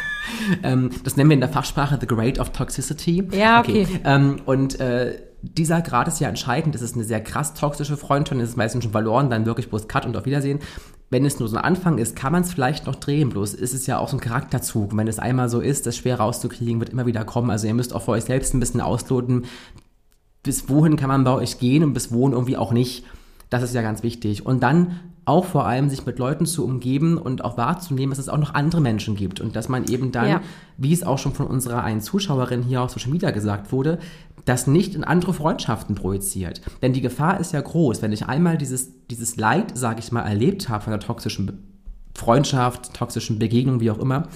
ähm, 0.64 0.90
das 1.04 1.16
nennen 1.16 1.30
wir 1.30 1.36
in 1.36 1.40
der 1.40 1.50
Fachsprache 1.50 1.98
the 2.02 2.08
grade 2.08 2.40
of 2.42 2.50
Toxicity. 2.50 3.28
Ja, 3.32 3.60
okay. 3.60 3.88
Ähm, 4.04 4.42
und 4.46 4.80
äh, 4.80 5.22
dieser 5.42 5.82
Grad 5.82 6.08
ist 6.08 6.20
ja 6.20 6.28
entscheidend. 6.28 6.76
Das 6.76 6.82
ist 6.82 6.96
eine 6.96 7.04
sehr 7.04 7.22
krass 7.22 7.54
toxische 7.54 7.96
Freundschaft, 7.96 8.42
das 8.42 8.50
ist 8.50 8.58
meistens 8.58 8.84
schon 8.84 8.92
verloren, 8.92 9.30
dann 9.30 9.46
wirklich 9.46 9.70
bloß 9.70 9.88
Cut 9.88 10.06
und 10.06 10.18
auf 10.18 10.26
Wiedersehen. 10.26 10.60
Wenn 11.10 11.26
es 11.26 11.40
nur 11.40 11.50
so 11.50 11.58
ein 11.58 11.64
Anfang 11.64 11.98
ist, 11.98 12.16
kann 12.16 12.32
man 12.32 12.44
es 12.44 12.54
vielleicht 12.54 12.86
noch 12.86 12.96
drehen. 12.96 13.30
Bloß 13.30 13.54
ist 13.54 13.74
es 13.74 13.88
ja 13.88 13.98
auch 13.98 14.10
so 14.10 14.18
ein 14.18 14.22
Charakterzug. 14.22 14.96
Wenn 14.96 15.08
es 15.08 15.20
einmal 15.20 15.50
so 15.50 15.60
ist, 15.60 15.86
das 15.86 15.98
schwer 15.98 16.20
rauszukriegen, 16.20 16.80
wird 16.80 16.92
immer 16.92 17.06
wieder 17.06 17.26
kommen. 17.26 17.50
Also 17.50 17.68
ihr 17.68 17.74
müsst 17.74 17.94
auch 17.94 18.04
für 18.04 18.12
euch 18.12 18.26
selbst 18.26 18.54
ein 18.54 18.60
bisschen 18.60 18.82
ausloten, 18.82 19.46
bis 20.44 20.70
wohin 20.70 20.96
kann 20.96 21.10
man 21.10 21.24
bei 21.24 21.34
euch 21.34 21.60
gehen 21.60 21.84
und 21.84 21.94
bis 21.94 22.12
wohin 22.12 22.34
irgendwie 22.34 22.58
auch 22.58 22.72
nicht. 22.72 23.04
Das 23.50 23.64
ist 23.64 23.74
ja 23.74 23.82
ganz 23.82 24.04
wichtig. 24.04 24.46
Und 24.46 24.62
dann 24.62 25.00
auch 25.26 25.46
vor 25.46 25.66
allem 25.68 25.90
sich 25.90 26.06
mit 26.06 26.18
Leuten 26.18 26.46
zu 26.48 26.66
umgeben 26.66 27.18
und 27.18 27.44
auch 27.44 27.56
wahrzunehmen, 27.56 28.10
dass 28.10 28.20
es 28.20 28.30
auch 28.30 28.38
noch 28.38 28.56
andere 28.56 28.82
Menschen 28.82 29.16
gibt 29.16 29.40
und 29.40 29.56
dass 29.56 29.70
man 29.70 29.86
eben 29.86 30.12
dann, 30.12 30.28
Ja. 30.28 30.42
wie 30.78 30.92
es 30.92 31.04
auch 31.04 31.20
schon 31.20 31.34
von 31.34 31.46
unserer 31.46 31.84
einen 31.84 32.02
Zuschauerin 32.02 32.64
hier 32.64 32.82
auf 32.82 32.92
Social 32.92 33.12
Media 33.12 33.30
gesagt 33.32 33.72
wurde, 33.72 34.00
das 34.46 34.66
nicht 34.66 34.96
in 34.96 35.04
andere 35.04 35.34
Freundschaften 35.34 35.94
projiziert. 35.94 36.62
Denn 36.82 36.94
die 36.94 37.02
Gefahr 37.02 37.40
ist 37.40 37.54
ja 37.54 37.62
groß, 37.62 38.02
wenn 38.02 38.12
ich 38.12 38.26
einmal 38.26 38.58
dieses, 38.58 38.92
dieses 39.08 39.36
Leid, 39.36 39.78
sage 39.78 40.00
ich 40.00 40.12
mal, 40.12 40.22
erlebt 40.24 40.70
habe 40.70 40.84
von 40.84 40.92
der 40.92 41.00
toxischen 41.00 41.64
Freundschaft, 42.16 42.94
toxischen 42.96 43.38
Begegnung, 43.38 43.80
wie 43.80 43.92
auch 43.92 44.00
immer, 44.00 44.28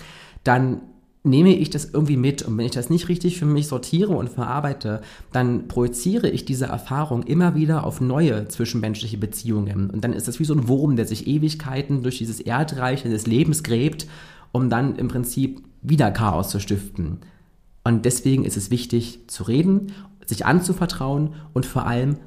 dann 0.44 0.82
nehme 1.24 1.56
ich 1.56 1.70
das 1.70 1.86
irgendwie 1.86 2.18
mit 2.18 2.42
und 2.42 2.58
wenn 2.58 2.66
ich 2.66 2.74
das 2.74 2.90
nicht 2.90 3.08
richtig 3.08 3.40
für 3.40 3.46
mich 3.46 3.68
sortiere 3.68 4.12
und 4.14 4.30
verarbeite, 4.30 5.02
dann 5.32 5.70
projiziere 5.70 6.30
ich 6.30 6.44
diese 6.44 6.66
Erfahrung 6.66 7.24
immer 7.24 7.56
wieder 7.56 7.86
auf 7.86 8.02
neue 8.02 8.48
zwischenmenschliche 8.50 9.18
Beziehungen 9.18 9.90
und 9.90 10.04
dann 10.04 10.12
ist 10.12 10.28
das 10.28 10.40
wie 10.40 10.46
so 10.46 10.54
ein 10.54 10.68
Wurm, 10.68 10.98
der 10.98 11.06
sich 11.06 11.26
Ewigkeiten 11.26 12.04
durch 12.04 12.18
dieses 12.18 12.42
Erdreich 12.42 13.04
des 13.04 13.26
Lebens 13.26 13.64
gräbt, 13.64 14.06
um 14.52 14.70
dann 14.70 14.98
im 14.98 15.08
Prinzip 15.08 15.64
wieder 15.82 16.12
Chaos 16.12 16.50
zu 16.50 16.60
stiften. 16.60 17.20
Und 17.86 18.06
deswegen 18.06 18.46
ist 18.46 18.58
es 18.58 18.70
wichtig 18.70 19.20
zu 19.28 19.44
reden, 19.44 19.94
sich 20.26 20.46
anzuvertrauen 20.46 21.36
und 21.54 21.66
vor 21.66 21.86
allem 21.86 22.18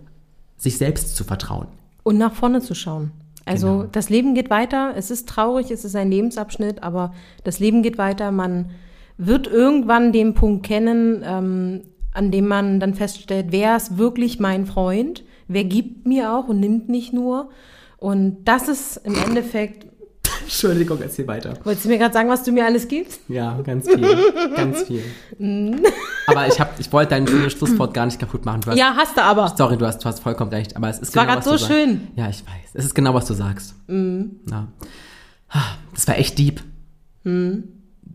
sich 0.56 0.78
selbst 0.78 1.16
zu 1.16 1.24
vertrauen. 1.24 1.68
Und 2.02 2.18
nach 2.18 2.35
vorne 2.35 2.61
zu 2.61 2.74
schauen. 2.74 3.11
Also 3.44 3.68
Genau. 3.68 3.88
das 3.92 4.11
Leben 4.11 4.35
geht 4.35 4.50
weiter, 4.50 4.94
es 4.96 5.11
ist 5.11 5.28
traurig, 5.28 5.70
es 5.70 5.85
ist 5.85 5.96
ein 5.96 6.11
Lebensabschnitt, 6.11 6.82
aber 6.82 7.14
das 7.44 7.59
Leben 7.59 7.82
geht 7.82 7.96
weiter. 7.96 8.32
Man 8.32 8.70
wird 9.18 9.46
irgendwann 9.46 10.12
den 10.12 10.35
Punkt 10.35 10.66
kennen, 10.66 11.22
ähm, 11.24 11.83
an 12.12 12.31
dem 12.31 12.48
man 12.48 12.81
dann 12.81 12.94
feststellt, 12.94 13.46
wer 13.50 13.76
ist 13.76 13.98
wirklich 13.98 14.38
mein 14.40 14.66
Freund, 14.66 15.24
wer 15.48 15.64
gibt 15.64 16.07
mir 16.07 16.33
auch 16.33 16.48
und 16.48 16.61
nimmt 16.61 16.88
nicht 16.88 17.12
nur. 17.12 17.50
Und 17.98 18.44
das 18.44 18.68
ist 18.68 18.98
im 19.05 19.14
Endeffekt, 19.16 19.87
Entschuldigung, 20.42 20.98
erzähl 21.00 21.26
weiter. 21.26 21.55
wolltest 21.64 21.85
du 21.85 21.88
mir 21.88 21.98
gerade 21.98 22.12
sagen, 22.12 22.29
was 22.29 22.42
du 22.42 22.52
mir 22.52 22.64
alles 22.66 22.88
gibst? 22.88 23.20
Ja, 23.29 23.59
ganz 23.62 23.88
viel. 23.88 24.07
ganz 24.55 24.83
viel. 24.83 25.02
aber 26.26 26.46
ich, 26.46 26.61
hab, 26.61 26.79
ich 26.79 26.92
wollte 26.92 27.11
dein 27.11 27.26
schönes 27.26 27.52
Schlusswort 27.52 27.94
gar 27.94 28.07
nicht 28.07 28.18
kaputt 28.18 28.44
machen. 28.44 28.61
Hast, 28.66 28.76
Ja, 28.76 28.94
hast 28.96 29.16
du 29.16 29.22
aber. 29.22 29.52
Sorry, 29.57 29.76
du 29.76 29.87
hast, 29.87 29.98
du 29.98 30.05
hast 30.07 30.20
vollkommen 30.20 30.50
recht. 30.50 30.76
Aber 30.76 30.88
es 30.88 30.98
ist 30.98 31.14
war 31.16 31.24
genau, 31.24 31.37
grad 31.37 31.46
was 31.46 31.52
so 31.52 31.57
sagst. 31.59 31.72
schön. 31.72 32.09
Ja, 32.16 32.29
ich 32.29 32.44
weiß. 32.44 32.70
Es 32.74 32.85
ist 32.87 32.94
genau, 32.94 33.14
was 33.14 33.26
du 33.26 33.35
sagst. 33.35 33.74
Ja. 33.88 34.68
Das 35.94 36.07
war 36.09 36.18
echt 36.18 36.38
deep. 36.38 36.61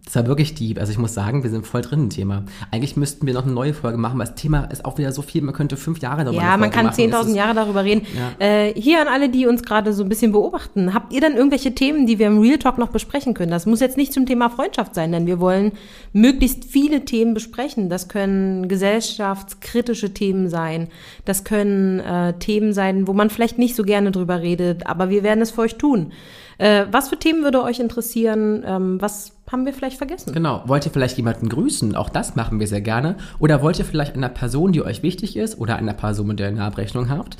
Das 0.03 0.15
war 0.15 0.25
wirklich 0.25 0.55
deep. 0.55 0.79
Also 0.79 0.91
ich 0.91 0.97
muss 0.97 1.13
sagen, 1.13 1.43
wir 1.43 1.49
sind 1.51 1.65
voll 1.67 1.81
drin 1.83 1.99
im 2.05 2.09
Thema. 2.09 2.43
Eigentlich 2.71 2.97
müssten 2.97 3.27
wir 3.27 3.35
noch 3.35 3.43
eine 3.45 3.53
neue 3.53 3.73
Folge 3.75 3.97
machen, 3.99 4.17
weil 4.17 4.25
das 4.25 4.35
Thema 4.35 4.63
ist 4.65 4.83
auch 4.83 4.97
wieder 4.97 5.11
so 5.11 5.21
viel, 5.21 5.41
man 5.43 5.53
könnte 5.53 5.77
fünf 5.77 5.99
Jahre 5.99 6.23
darüber 6.25 6.41
Ja, 6.41 6.49
eine 6.53 6.57
man 6.61 6.71
kann 6.71 6.85
machen. 6.87 6.93
Es 6.99 7.15
10.000 7.15 7.29
ist- 7.29 7.35
Jahre 7.35 7.53
darüber 7.53 7.83
reden. 7.83 8.05
Ja. 8.17 8.45
Äh, 8.45 8.73
hier 8.73 8.99
an 8.99 9.07
alle, 9.07 9.29
die 9.29 9.45
uns 9.45 9.61
gerade 9.61 9.93
so 9.93 10.01
ein 10.03 10.09
bisschen 10.09 10.31
beobachten. 10.31 10.93
Habt 10.95 11.13
ihr 11.13 11.21
denn 11.21 11.33
irgendwelche 11.37 11.75
Themen, 11.75 12.07
die 12.07 12.17
wir 12.17 12.27
im 12.27 12.39
Real 12.39 12.57
Talk 12.57 12.79
noch 12.79 12.89
besprechen 12.89 13.35
können? 13.35 13.51
Das 13.51 13.67
muss 13.67 13.79
jetzt 13.79 13.95
nicht 13.95 14.11
zum 14.11 14.25
Thema 14.25 14.49
Freundschaft 14.49 14.95
sein, 14.95 15.11
denn 15.11 15.27
wir 15.27 15.39
wollen 15.39 15.71
möglichst 16.13 16.65
viele 16.65 17.05
Themen 17.05 17.33
besprechen. 17.35 17.89
Das 17.89 18.07
können 18.09 18.67
gesellschaftskritische 18.67 20.13
Themen 20.13 20.49
sein. 20.49 20.87
Das 21.25 21.43
können 21.43 21.99
äh, 21.99 22.33
Themen 22.39 22.73
sein, 22.73 23.07
wo 23.07 23.13
man 23.13 23.29
vielleicht 23.29 23.57
nicht 23.57 23.75
so 23.75 23.83
gerne 23.83 24.11
drüber 24.11 24.41
redet, 24.41 24.87
aber 24.87 25.09
wir 25.09 25.23
werden 25.23 25.41
es 25.41 25.51
für 25.51 25.61
euch 25.61 25.75
tun. 25.75 26.11
Äh, 26.57 26.85
was 26.91 27.09
für 27.09 27.17
Themen 27.17 27.43
würde 27.43 27.63
euch 27.63 27.79
interessieren? 27.79 28.63
Ähm, 28.65 28.97
was 29.01 29.33
haben 29.51 29.65
wir 29.65 29.73
vielleicht 29.73 29.97
vergessen? 29.97 30.33
Genau. 30.33 30.63
Wollt 30.65 30.85
ihr 30.85 30.91
vielleicht 30.91 31.17
jemanden 31.17 31.49
grüßen? 31.49 31.95
Auch 31.95 32.09
das 32.09 32.35
machen 32.35 32.59
wir 32.59 32.67
sehr 32.67 32.81
gerne. 32.81 33.15
Oder 33.39 33.61
wollt 33.61 33.79
ihr 33.79 33.85
vielleicht 33.85 34.15
einer 34.15 34.29
Person, 34.29 34.71
die 34.71 34.81
euch 34.81 35.03
wichtig 35.03 35.35
ist, 35.35 35.59
oder 35.59 35.75
einer 35.75 35.93
Person, 35.93 36.27
mit 36.27 36.39
der 36.39 36.47
ihr 36.47 36.55
eine 36.55 36.63
Abrechnung 36.63 37.09
habt, 37.09 37.37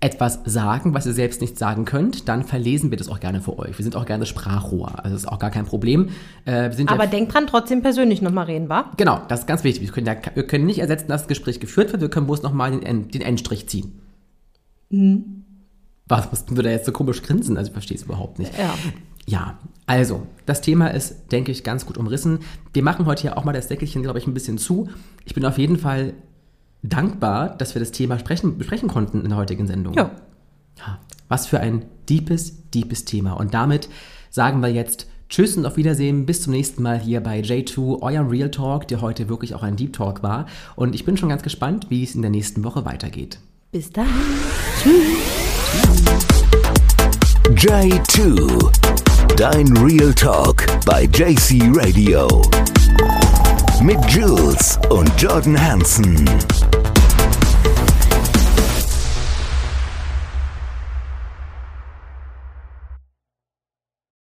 etwas 0.00 0.40
sagen, 0.44 0.92
was 0.92 1.06
ihr 1.06 1.14
selbst 1.14 1.40
nicht 1.40 1.58
sagen 1.58 1.86
könnt? 1.86 2.28
Dann 2.28 2.44
verlesen 2.44 2.90
wir 2.90 2.98
das 2.98 3.08
auch 3.08 3.20
gerne 3.20 3.40
für 3.40 3.58
euch. 3.58 3.78
Wir 3.78 3.82
sind 3.82 3.96
auch 3.96 4.04
gerne 4.04 4.26
Sprachrohr. 4.26 5.02
Also 5.02 5.16
ist 5.16 5.26
auch 5.26 5.38
gar 5.38 5.50
kein 5.50 5.64
Problem. 5.64 6.10
Äh, 6.44 6.70
Aber 6.86 7.04
ja, 7.04 7.10
denkt 7.10 7.32
dran, 7.32 7.46
trotzdem 7.46 7.80
persönlich 7.80 8.20
nochmal 8.20 8.44
reden, 8.44 8.68
wa? 8.68 8.90
genau, 8.98 9.22
das 9.28 9.40
ist 9.40 9.46
ganz 9.46 9.64
wichtig. 9.64 9.82
Wir 9.86 9.92
können, 9.92 10.06
ja, 10.06 10.16
wir 10.34 10.46
können 10.46 10.66
nicht 10.66 10.80
ersetzen, 10.80 11.08
dass 11.08 11.22
das 11.22 11.28
Gespräch 11.28 11.58
geführt 11.60 11.92
wird. 11.92 12.02
Wir 12.02 12.10
können 12.10 12.26
bloß 12.26 12.42
nochmal 12.42 12.78
den, 12.78 13.08
den 13.08 13.22
Endstrich 13.22 13.66
ziehen. 13.68 14.00
Was 16.06 16.30
mussten 16.30 16.56
wir 16.56 16.62
da 16.62 16.70
jetzt 16.70 16.84
so 16.84 16.92
komisch 16.92 17.22
grinsen? 17.22 17.56
Also 17.56 17.68
ich 17.68 17.72
verstehe 17.72 17.96
es 17.96 18.02
überhaupt 18.02 18.38
nicht. 18.38 18.56
Ja. 18.58 18.74
Ja, 19.26 19.58
also, 19.86 20.26
das 20.46 20.60
Thema 20.60 20.88
ist, 20.88 21.32
denke 21.32 21.52
ich, 21.52 21.64
ganz 21.64 21.86
gut 21.86 21.98
umrissen. 21.98 22.40
Wir 22.72 22.82
machen 22.82 23.06
heute 23.06 23.26
ja 23.26 23.36
auch 23.36 23.44
mal 23.44 23.52
das 23.52 23.68
Deckelchen, 23.68 24.02
glaube 24.02 24.18
ich, 24.18 24.26
ein 24.26 24.34
bisschen 24.34 24.58
zu. 24.58 24.88
Ich 25.24 25.34
bin 25.34 25.44
auf 25.44 25.58
jeden 25.58 25.78
Fall 25.78 26.14
dankbar, 26.82 27.50
dass 27.50 27.74
wir 27.74 27.80
das 27.80 27.92
Thema 27.92 28.18
sprechen, 28.18 28.58
besprechen 28.58 28.88
konnten 28.88 29.22
in 29.22 29.28
der 29.28 29.38
heutigen 29.38 29.66
Sendung. 29.66 29.94
Ja. 29.94 30.10
Ja, 30.78 30.98
Was 31.28 31.46
für 31.46 31.60
ein 31.60 31.84
deepes, 32.08 32.70
deepes 32.70 33.04
Thema. 33.04 33.34
Und 33.34 33.54
damit 33.54 33.88
sagen 34.30 34.60
wir 34.60 34.68
jetzt 34.68 35.06
Tschüss 35.28 35.56
und 35.56 35.66
auf 35.66 35.76
Wiedersehen. 35.76 36.26
Bis 36.26 36.42
zum 36.42 36.52
nächsten 36.52 36.82
Mal 36.82 36.98
hier 36.98 37.20
bei 37.20 37.40
J2, 37.40 38.02
eurem 38.02 38.28
Real 38.28 38.50
Talk, 38.50 38.88
der 38.88 39.00
heute 39.00 39.28
wirklich 39.28 39.54
auch 39.54 39.62
ein 39.62 39.76
Deep 39.76 39.92
Talk 39.92 40.22
war. 40.22 40.46
Und 40.76 40.94
ich 40.94 41.04
bin 41.04 41.16
schon 41.16 41.28
ganz 41.28 41.42
gespannt, 41.42 41.86
wie 41.90 42.02
es 42.02 42.14
in 42.14 42.22
der 42.22 42.30
nächsten 42.30 42.64
Woche 42.64 42.84
weitergeht. 42.84 43.38
Bis 43.72 43.90
dahin. 43.90 44.10
J2. 47.54 48.93
Dein 49.36 49.76
Real 49.78 50.14
Talk 50.14 50.64
bei 50.86 51.02
JC 51.04 51.62
Radio. 51.74 52.28
Mit 53.82 53.98
Jules 54.08 54.78
und 54.90 55.10
Jordan 55.20 55.60
Hansen. 55.60 56.24